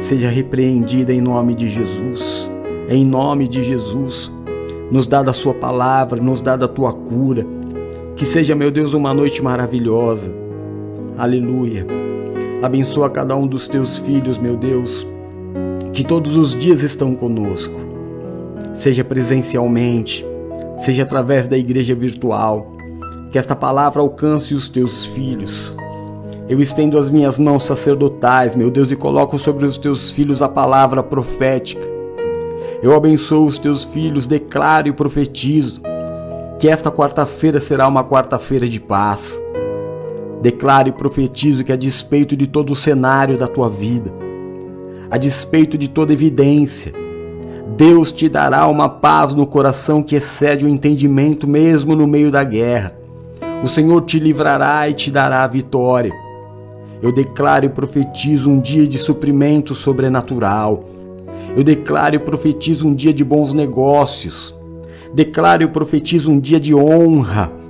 seja 0.00 0.28
repreendida 0.28 1.12
em 1.12 1.20
nome 1.20 1.54
de 1.54 1.68
Jesus. 1.68 2.48
Em 2.88 3.04
nome 3.04 3.48
de 3.48 3.64
Jesus. 3.64 4.30
Nos 4.92 5.08
dá 5.08 5.24
da 5.24 5.32
sua 5.32 5.54
palavra, 5.54 6.22
nos 6.22 6.40
dá 6.40 6.54
da 6.54 6.68
tua 6.68 6.92
cura. 6.92 7.44
Que 8.14 8.24
seja, 8.24 8.54
meu 8.54 8.70
Deus, 8.70 8.94
uma 8.94 9.12
noite 9.12 9.42
maravilhosa 9.42 10.41
Aleluia. 11.16 11.86
Abençoa 12.62 13.10
cada 13.10 13.36
um 13.36 13.46
dos 13.46 13.68
teus 13.68 13.98
filhos, 13.98 14.38
meu 14.38 14.56
Deus, 14.56 15.06
que 15.92 16.02
todos 16.02 16.36
os 16.36 16.54
dias 16.54 16.82
estão 16.82 17.14
conosco, 17.14 17.74
seja 18.74 19.04
presencialmente, 19.04 20.24
seja 20.78 21.02
através 21.02 21.48
da 21.48 21.58
igreja 21.58 21.94
virtual, 21.94 22.72
que 23.30 23.38
esta 23.38 23.54
palavra 23.54 24.00
alcance 24.00 24.54
os 24.54 24.70
teus 24.70 25.04
filhos. 25.04 25.74
Eu 26.48 26.60
estendo 26.60 26.98
as 26.98 27.10
minhas 27.10 27.38
mãos 27.38 27.64
sacerdotais, 27.64 28.56
meu 28.56 28.70
Deus, 28.70 28.90
e 28.90 28.96
coloco 28.96 29.38
sobre 29.38 29.66
os 29.66 29.76
teus 29.76 30.10
filhos 30.10 30.40
a 30.40 30.48
palavra 30.48 31.02
profética. 31.02 31.86
Eu 32.82 32.94
abençoo 32.94 33.46
os 33.46 33.58
teus 33.58 33.84
filhos, 33.84 34.26
declaro 34.26 34.88
e 34.88 34.92
profetizo 34.92 35.80
que 36.58 36.68
esta 36.68 36.90
quarta-feira 36.90 37.60
será 37.60 37.86
uma 37.86 38.02
quarta-feira 38.02 38.68
de 38.68 38.80
paz 38.80 39.40
Declaro 40.42 40.88
e 40.88 40.92
profetizo 40.92 41.62
que, 41.62 41.70
a 41.70 41.76
despeito 41.76 42.36
de 42.36 42.48
todo 42.48 42.72
o 42.72 42.76
cenário 42.76 43.38
da 43.38 43.46
tua 43.46 43.70
vida, 43.70 44.12
a 45.08 45.16
despeito 45.16 45.78
de 45.78 45.88
toda 45.88 46.12
evidência, 46.12 46.92
Deus 47.76 48.10
te 48.10 48.28
dará 48.28 48.66
uma 48.66 48.88
paz 48.88 49.34
no 49.34 49.46
coração 49.46 50.02
que 50.02 50.16
excede 50.16 50.64
o 50.64 50.68
entendimento, 50.68 51.46
mesmo 51.46 51.94
no 51.94 52.08
meio 52.08 52.28
da 52.28 52.42
guerra. 52.42 52.92
O 53.62 53.68
Senhor 53.68 54.02
te 54.02 54.18
livrará 54.18 54.88
e 54.88 54.94
te 54.94 55.12
dará 55.12 55.44
a 55.44 55.46
vitória. 55.46 56.12
Eu 57.00 57.12
declaro 57.12 57.66
e 57.66 57.68
profetizo 57.68 58.50
um 58.50 58.58
dia 58.58 58.88
de 58.88 58.98
suprimento 58.98 59.76
sobrenatural. 59.76 60.82
Eu 61.56 61.62
declaro 61.62 62.16
e 62.16 62.18
profetizo 62.18 62.88
um 62.88 62.94
dia 62.96 63.14
de 63.14 63.22
bons 63.22 63.54
negócios. 63.54 64.52
Declaro 65.14 65.62
e 65.62 65.68
profetizo 65.68 66.32
um 66.32 66.40
dia 66.40 66.58
de 66.58 66.74
honra 66.74 67.61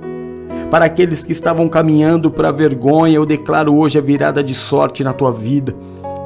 para 0.73 0.85
aqueles 0.85 1.23
que 1.23 1.31
estavam 1.31 1.69
caminhando 1.69 2.31
para 2.31 2.49
a 2.49 2.51
vergonha, 2.51 3.13
eu 3.13 3.27
declaro 3.27 3.77
hoje 3.77 3.99
a 3.99 4.01
virada 4.01 4.43
de 4.43 4.55
sorte 4.55 5.03
na 5.03 5.13
tua 5.13 5.31
vida. 5.31 5.75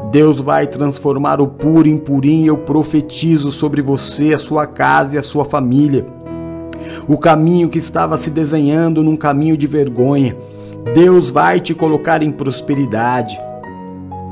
Deus 0.10 0.40
vai 0.40 0.66
transformar 0.66 1.42
o 1.42 1.48
puro 1.48 1.86
em 1.86 1.98
purinho, 1.98 2.48
eu 2.48 2.58
profetizo 2.58 3.52
sobre 3.52 3.82
você, 3.82 4.34
a 4.34 4.38
sua 4.38 4.66
casa 4.66 5.16
e 5.16 5.18
a 5.18 5.22
sua 5.22 5.44
família. 5.44 6.06
O 7.10 7.18
caminho 7.18 7.68
que 7.68 7.78
estava 7.78 8.18
se 8.18 8.30
desenhando 8.30 9.04
num 9.04 9.18
caminho 9.18 9.58
de 9.58 9.68
vergonha, 9.68 10.34
Deus 10.96 11.30
vai 11.30 11.60
te 11.60 11.74
colocar 11.74 12.24
em 12.24 12.32
prosperidade. 12.32 13.38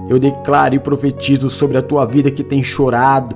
Eu 0.08 0.18
declaro 0.18 0.76
e 0.76 0.80
profetizo 0.80 1.50
sobre 1.50 1.78
a 1.78 1.82
tua 1.82 2.06
vida 2.06 2.32
que 2.32 2.42
tem 2.42 2.64
chorado, 2.64 3.36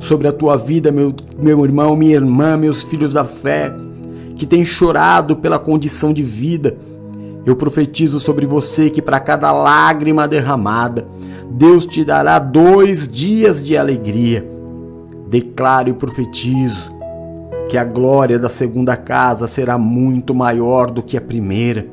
sobre 0.00 0.26
a 0.26 0.32
tua 0.32 0.56
vida, 0.56 0.90
meu, 0.90 1.14
meu 1.38 1.64
irmão, 1.64 1.94
minha 1.94 2.16
irmã, 2.16 2.56
meus 2.56 2.82
filhos 2.82 3.12
da 3.12 3.24
fé, 3.24 3.72
que 4.38 4.46
tem 4.46 4.64
chorado 4.64 5.36
pela 5.36 5.58
condição 5.58 6.12
de 6.12 6.22
vida. 6.22 6.78
Eu 7.44 7.56
profetizo 7.56 8.20
sobre 8.20 8.46
você 8.46 8.88
que 8.88 9.02
para 9.02 9.18
cada 9.18 9.50
lágrima 9.50 10.28
derramada, 10.28 11.06
Deus 11.50 11.84
te 11.84 12.04
dará 12.04 12.38
dois 12.38 13.08
dias 13.08 13.62
de 13.62 13.76
alegria. 13.76 14.48
Declaro 15.28 15.90
e 15.90 15.92
profetizo 15.92 16.96
que 17.68 17.76
a 17.76 17.84
glória 17.84 18.38
da 18.38 18.48
segunda 18.48 18.96
casa 18.96 19.48
será 19.48 19.76
muito 19.76 20.34
maior 20.34 20.90
do 20.90 21.02
que 21.02 21.16
a 21.16 21.20
primeira. 21.20 21.86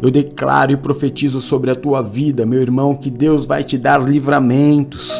Eu 0.00 0.10
declaro 0.10 0.70
e 0.70 0.76
profetizo 0.76 1.40
sobre 1.40 1.70
a 1.70 1.74
tua 1.74 2.02
vida, 2.02 2.46
meu 2.46 2.62
irmão, 2.62 2.94
que 2.94 3.10
Deus 3.10 3.46
vai 3.46 3.64
te 3.64 3.76
dar 3.76 4.00
livramentos, 4.00 5.12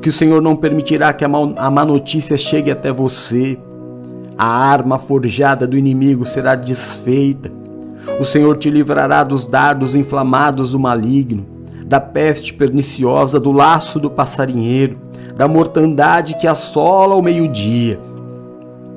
que 0.00 0.08
o 0.08 0.12
Senhor 0.12 0.40
não 0.40 0.56
permitirá 0.56 1.12
que 1.12 1.24
a 1.24 1.28
má 1.28 1.84
notícia 1.84 2.36
chegue 2.36 2.70
até 2.70 2.92
você 2.92 3.58
a 4.36 4.46
arma 4.46 4.98
forjada 4.98 5.66
do 5.66 5.76
inimigo 5.76 6.26
será 6.26 6.54
desfeita. 6.54 7.52
O 8.20 8.24
Senhor 8.24 8.56
te 8.56 8.68
livrará 8.68 9.22
dos 9.22 9.46
dardos 9.46 9.94
inflamados 9.94 10.72
do 10.72 10.80
maligno, 10.80 11.46
da 11.86 12.00
peste 12.00 12.52
perniciosa, 12.52 13.38
do 13.38 13.52
laço 13.52 14.00
do 14.00 14.10
passarinheiro, 14.10 14.98
da 15.36 15.46
mortandade 15.46 16.36
que 16.38 16.46
assola 16.46 17.14
ao 17.14 17.22
meio-dia. 17.22 17.98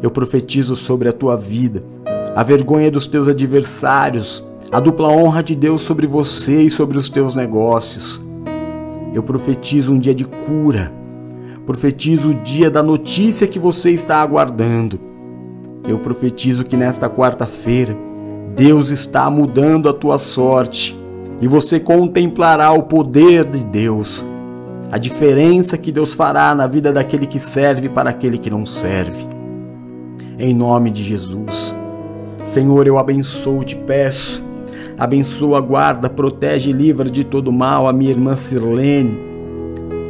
Eu 0.01 0.11
profetizo 0.11 0.75
sobre 0.75 1.07
a 1.07 1.13
tua 1.13 1.35
vida 1.35 1.83
a 2.35 2.43
vergonha 2.43 2.91
dos 2.91 3.07
teus 3.07 3.27
adversários, 3.27 4.43
a 4.71 4.79
dupla 4.79 5.07
honra 5.07 5.41
de 5.41 5.55
Deus 5.55 5.81
sobre 5.81 6.05
você 6.05 6.61
e 6.61 6.69
sobre 6.69 6.95
os 6.95 7.09
teus 7.09 7.33
negócios. 7.33 8.21
Eu 9.11 9.23
profetizo 9.23 9.91
um 9.91 9.97
dia 9.97 10.13
de 10.13 10.23
cura, 10.23 10.91
profetizo 11.65 12.29
o 12.29 12.33
dia 12.35 12.69
da 12.69 12.83
notícia 12.83 13.47
que 13.47 13.57
você 13.57 13.89
está 13.89 14.21
aguardando 14.21 15.16
eu 15.87 15.97
profetizo 15.97 16.65
que 16.65 16.75
nesta 16.75 17.09
quarta-feira 17.09 17.95
Deus 18.55 18.89
está 18.89 19.29
mudando 19.29 19.87
a 19.87 19.93
tua 19.93 20.19
sorte 20.19 20.97
e 21.39 21.47
você 21.47 21.79
contemplará 21.79 22.71
o 22.71 22.83
poder 22.83 23.45
de 23.45 23.63
Deus, 23.63 24.25
a 24.91 24.97
diferença 24.97 25.77
que 25.77 25.91
Deus 25.91 26.13
fará 26.13 26.53
na 26.53 26.67
vida 26.67 26.91
daquele 26.91 27.25
que 27.25 27.39
serve 27.39 27.87
para 27.87 28.09
aquele 28.09 28.37
que 28.37 28.49
não 28.49 28.65
serve. 28.65 29.27
Em 30.39 30.53
nome 30.53 30.91
de 30.91 31.03
Jesus. 31.03 31.75
Senhor, 32.43 32.87
eu 32.87 32.97
abençoo, 32.97 33.63
te 33.63 33.75
peço. 33.75 34.43
Abençoa, 34.97 35.61
guarda, 35.61 36.09
protege 36.09 36.71
e 36.71 36.73
livra 36.73 37.09
de 37.09 37.23
todo 37.23 37.51
mal 37.51 37.87
a 37.87 37.93
minha 37.93 38.11
irmã 38.11 38.35
Sirlene. 38.35 39.17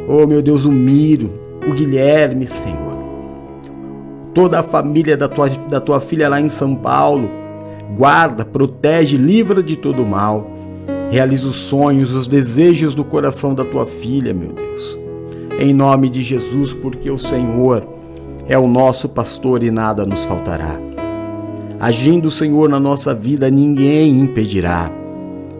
Oh, 0.08 0.26
meu 0.26 0.40
Deus, 0.40 0.64
o 0.64 0.72
Miro, 0.72 1.30
o 1.68 1.74
Guilherme, 1.74 2.46
Senhor 2.46 2.87
toda 4.34 4.60
a 4.60 4.62
família 4.62 5.16
da 5.16 5.28
tua, 5.28 5.48
da 5.48 5.80
tua 5.80 6.00
filha 6.00 6.28
lá 6.28 6.40
em 6.40 6.48
São 6.48 6.74
Paulo. 6.74 7.28
Guarda, 7.96 8.44
protege, 8.44 9.16
livra 9.16 9.62
de 9.62 9.76
todo 9.76 10.04
mal. 10.04 10.50
Realiza 11.10 11.48
os 11.48 11.56
sonhos, 11.56 12.12
os 12.12 12.26
desejos 12.26 12.94
do 12.94 13.04
coração 13.04 13.54
da 13.54 13.64
tua 13.64 13.86
filha, 13.86 14.34
meu 14.34 14.52
Deus. 14.52 14.98
Em 15.58 15.72
nome 15.72 16.08
de 16.08 16.22
Jesus, 16.22 16.72
porque 16.72 17.10
o 17.10 17.18
Senhor 17.18 17.82
é 18.46 18.58
o 18.58 18.68
nosso 18.68 19.08
pastor 19.08 19.62
e 19.62 19.70
nada 19.70 20.04
nos 20.04 20.24
faltará. 20.24 20.78
Agindo 21.80 22.26
o 22.26 22.30
Senhor 22.30 22.68
na 22.68 22.78
nossa 22.78 23.14
vida, 23.14 23.50
ninguém 23.50 24.20
impedirá. 24.20 24.90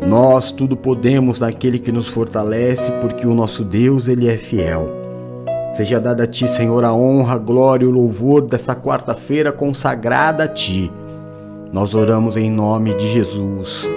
Nós 0.07 0.53
tudo 0.53 0.77
podemos 0.77 1.41
naquele 1.41 1.79
que 1.79 1.93
nos 1.93 2.09
fortalece, 2.09 2.91
porque 3.01 3.27
o 3.27 3.35
nosso 3.35 3.65
Deus, 3.65 4.09
ele 4.09 4.29
é 4.29 4.37
fiel. 4.37 4.98
Seja 5.73 6.01
dada 6.01 6.25
a 6.25 6.27
ti, 6.27 6.49
Senhor, 6.49 6.85
a 6.85 6.93
honra, 6.93 7.35
a 7.35 7.39
glória 7.39 7.85
e 7.85 7.89
o 7.89 7.93
louvor 7.93 8.43
dessa 8.43 8.75
quarta-feira 8.75 9.53
consagrada 9.53 10.45
a 10.45 10.49
ti. 10.49 10.91
Nós 11.73 11.95
oramos 11.95 12.37
em 12.37 12.51
nome 12.51 12.95
de 12.95 13.09
Jesus. 13.13 13.89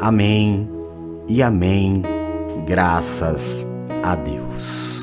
Amém 0.00 0.70
e 1.28 1.42
amém. 1.42 2.02
Graças 2.66 3.66
a 4.02 4.14
Deus. 4.14 4.99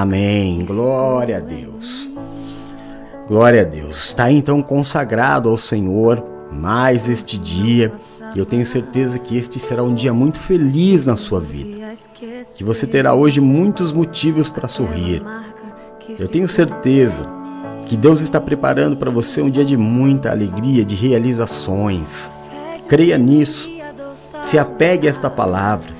Amém. 0.00 0.62
Glória 0.62 1.38
a 1.38 1.40
Deus. 1.40 2.10
Glória 3.26 3.62
a 3.62 3.64
Deus. 3.64 4.04
Está 4.04 4.30
então 4.30 4.62
consagrado 4.62 5.48
ao 5.48 5.56
Senhor 5.56 6.22
mais 6.52 7.08
este 7.08 7.38
dia. 7.38 7.90
E 8.34 8.38
eu 8.38 8.44
tenho 8.44 8.66
certeza 8.66 9.18
que 9.18 9.38
este 9.38 9.58
será 9.58 9.82
um 9.82 9.94
dia 9.94 10.12
muito 10.12 10.38
feliz 10.38 11.06
na 11.06 11.16
sua 11.16 11.40
vida. 11.40 11.94
Que 12.54 12.62
você 12.62 12.86
terá 12.86 13.14
hoje 13.14 13.40
muitos 13.40 13.90
motivos 13.90 14.50
para 14.50 14.68
sorrir. 14.68 15.22
Eu 16.18 16.28
tenho 16.28 16.46
certeza 16.46 17.26
que 17.86 17.96
Deus 17.96 18.20
está 18.20 18.38
preparando 18.38 18.98
para 18.98 19.10
você 19.10 19.40
um 19.40 19.48
dia 19.48 19.64
de 19.64 19.78
muita 19.78 20.30
alegria, 20.30 20.84
de 20.84 20.94
realizações. 20.94 22.30
Creia 22.86 23.16
nisso. 23.16 23.66
Se 24.42 24.58
apegue 24.58 25.08
a 25.08 25.10
esta 25.10 25.30
palavra, 25.30 25.90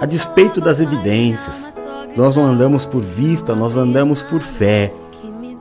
a 0.00 0.06
despeito 0.06 0.62
das 0.62 0.80
evidências. 0.80 1.73
Nós 2.16 2.36
não 2.36 2.44
andamos 2.44 2.86
por 2.86 3.02
vista, 3.02 3.56
nós 3.56 3.76
andamos 3.76 4.22
por 4.22 4.40
fé. 4.40 4.92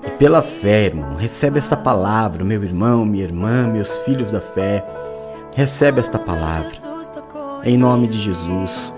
E 0.06 0.10
pela 0.20 0.42
fé, 0.42 0.86
irmão, 0.86 1.16
recebe 1.16 1.58
esta 1.58 1.76
palavra, 1.76 2.44
meu 2.44 2.64
irmão, 2.64 3.04
minha 3.06 3.24
irmã, 3.24 3.68
meus 3.68 3.98
filhos 4.00 4.32
da 4.32 4.40
fé. 4.40 4.86
Recebe 5.56 6.00
esta 6.00 6.20
palavra. 6.20 6.72
Em 7.64 7.76
nome 7.76 8.08
de 8.08 8.20
Jesus. 8.20 8.94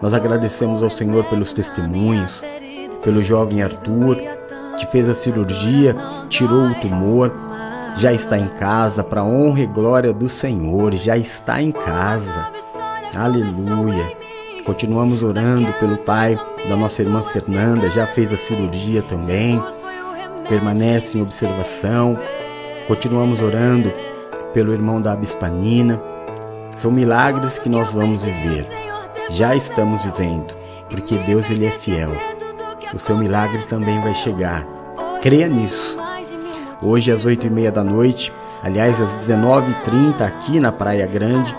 Nós 0.00 0.14
agradecemos 0.14 0.82
ao 0.82 0.88
Senhor 0.88 1.24
pelos 1.24 1.52
testemunhos, 1.52 2.42
pelo 3.02 3.22
jovem 3.22 3.62
Arthur, 3.62 4.16
que 4.78 4.86
fez 4.86 5.08
a 5.08 5.14
cirurgia, 5.14 5.94
tirou 6.30 6.68
o 6.68 6.74
tumor, 6.80 7.32
já 7.98 8.12
está 8.12 8.38
em 8.38 8.48
casa, 8.48 9.04
para 9.04 9.24
honra 9.24 9.60
e 9.60 9.66
glória 9.66 10.12
do 10.12 10.28
Senhor, 10.28 10.94
já 10.94 11.16
está 11.16 11.60
em 11.60 11.72
casa. 11.72 12.52
Aleluia. 13.14 14.25
Continuamos 14.66 15.22
orando 15.22 15.72
pelo 15.74 15.96
pai 15.96 16.36
da 16.68 16.74
nossa 16.74 17.00
irmã 17.00 17.22
Fernanda, 17.22 17.88
já 17.88 18.04
fez 18.04 18.32
a 18.32 18.36
cirurgia 18.36 19.00
também, 19.00 19.62
permanece 20.48 21.16
em 21.16 21.22
observação. 21.22 22.18
Continuamos 22.88 23.40
orando 23.40 23.92
pelo 24.52 24.72
irmão 24.72 25.00
da 25.00 25.12
Abispanina. 25.12 26.02
São 26.78 26.90
milagres 26.90 27.60
que 27.60 27.68
nós 27.68 27.92
vamos 27.92 28.24
viver. 28.24 28.66
Já 29.30 29.54
estamos 29.54 30.02
vivendo, 30.02 30.52
porque 30.90 31.16
Deus 31.18 31.48
ele 31.48 31.66
é 31.66 31.70
fiel. 31.70 32.10
O 32.92 32.98
seu 32.98 33.16
milagre 33.16 33.62
também 33.68 34.00
vai 34.00 34.16
chegar. 34.16 34.66
Creia 35.22 35.46
nisso. 35.46 35.96
Hoje 36.82 37.12
às 37.12 37.24
oito 37.24 37.46
e 37.46 37.50
meia 37.50 37.70
da 37.70 37.84
noite, 37.84 38.32
aliás 38.64 39.00
às 39.00 39.14
19h30 39.14 40.22
aqui 40.22 40.58
na 40.58 40.72
Praia 40.72 41.06
Grande, 41.06 41.56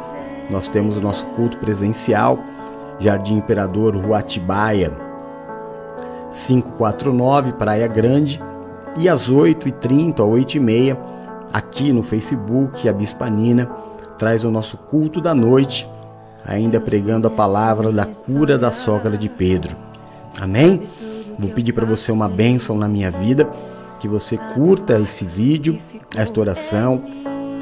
nós 0.50 0.68
temos 0.68 0.98
o 0.98 1.02
nosso 1.02 1.26
culto 1.28 1.56
presencial 1.58 2.38
Jardim 3.00 3.38
Imperador 3.38 3.96
Rua 3.96 4.20
Atibaia 4.20 4.92
549, 6.32 7.54
Praia 7.54 7.88
Grande, 7.88 8.42
e 8.98 9.08
às 9.08 9.30
8h30 9.30 10.20
ou 10.20 10.34
8h30, 10.34 10.98
aqui 11.52 11.92
no 11.92 12.04
Facebook, 12.04 12.88
a 12.88 12.94
Bispa 12.94 13.30
Nina 13.30 13.70
traz 14.18 14.44
o 14.44 14.52
nosso 14.52 14.78
culto 14.78 15.22
da 15.22 15.34
noite, 15.34 15.90
ainda 16.46 16.80
pregando 16.80 17.28
a 17.28 17.32
palavra 17.32 17.92
da 17.92 18.06
cura 18.06 18.58
da 18.58 18.72
sogra 18.72 19.18
de 19.18 19.30
Pedro. 19.30 19.76
Amém? 20.40 20.84
Vou 21.38 21.50
pedir 21.50 21.74
para 21.74 21.86
você 21.86 22.12
uma 22.12 22.28
bênção 22.28 22.76
na 22.78 22.88
minha 22.88 23.12
vida, 23.12 23.48
que 24.00 24.08
você 24.08 24.38
curta 24.38 25.00
esse 25.00 25.26
vídeo, 25.26 25.78
esta 26.16 26.40
oração. 26.40 27.04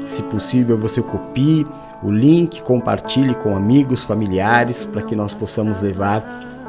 Se 0.06 0.22
possível, 0.22 0.78
você 0.78 1.02
copie 1.02 1.66
o 2.02 2.10
link, 2.10 2.62
compartilhe 2.62 3.34
com 3.34 3.56
amigos, 3.56 4.04
familiares, 4.04 4.84
para 4.84 5.02
que 5.02 5.16
nós 5.16 5.34
possamos 5.34 5.80
levar 5.80 6.22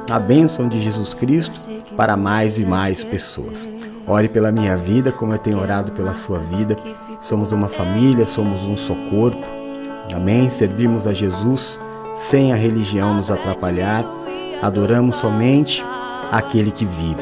a 0.10 0.20
bênção 0.20 0.68
de 0.68 0.80
Jesus 0.80 1.14
Cristo 1.14 1.60
para 1.96 2.16
mais 2.16 2.58
e 2.58 2.64
mais 2.64 3.04
pessoas. 3.04 3.68
Ore 4.08 4.30
pela 4.30 4.52
minha 4.52 4.78
vida, 4.78 5.12
como 5.12 5.34
eu 5.34 5.38
tenho 5.38 5.60
orado 5.60 5.92
pela 5.92 6.16
sua 6.16 6.40
vida. 6.40 6.78
Somos 7.20 7.52
uma 7.52 7.68
família, 7.68 8.26
somos 8.26 8.64
um 8.64 8.78
só 8.78 8.96
corpo. 9.10 9.44
Amém? 10.16 10.50
Servimos 10.50 11.06
a 11.06 11.14
Jesus 11.14 11.78
sem 12.16 12.54
a 12.54 12.56
religião 12.56 13.14
nos 13.14 13.30
atrapalhar. 13.30 14.06
Adoramos 14.62 15.18
somente 15.18 15.84
aquele 16.32 16.72
que 16.72 16.86
vive. 16.86 17.22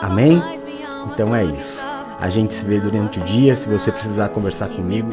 Amém? 0.00 0.42
Então 1.12 1.34
é 1.34 1.44
isso. 1.44 1.84
A 2.18 2.30
gente 2.30 2.54
se 2.54 2.64
vê 2.64 2.80
durante 2.80 3.20
o 3.20 3.24
dia. 3.24 3.54
Se 3.54 3.68
você 3.68 3.92
precisar 3.92 4.30
conversar 4.30 4.68
comigo, 4.68 5.10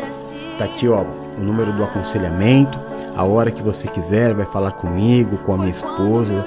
tá 0.57 0.63
aqui 0.63 0.87
ó 0.87 1.03
o 1.37 1.41
número 1.41 1.71
do 1.73 1.83
aconselhamento. 1.83 2.79
A 3.15 3.23
hora 3.23 3.51
que 3.51 3.61
você 3.61 3.87
quiser, 3.87 4.33
vai 4.33 4.45
falar 4.45 4.71
comigo, 4.71 5.37
com 5.39 5.53
a 5.53 5.57
minha 5.57 5.71
esposa, 5.71 6.45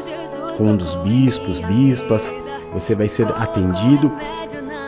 com 0.57 0.65
um 0.65 0.77
dos 0.77 0.95
bispos, 0.97 1.61
bispas. 1.61 2.33
Você 2.73 2.95
vai 2.95 3.09
ser 3.09 3.27
atendido 3.29 4.11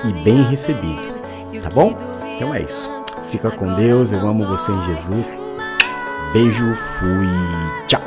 e 0.09 0.13
bem 0.25 0.43
recebido. 0.45 1.15
Tá 1.63 1.71
bom? 1.71 1.95
Então 2.35 2.55
é 2.55 2.63
isso. 2.63 2.91
Fica 3.31 3.51
com 3.51 3.73
Deus. 3.75 4.13
Eu 4.13 4.27
amo 4.27 4.47
você 4.47 4.73
em 4.73 4.83
Jesus. 4.83 5.27
Beijo, 6.33 6.75
fui, 6.75 7.29
tchau. 7.87 8.06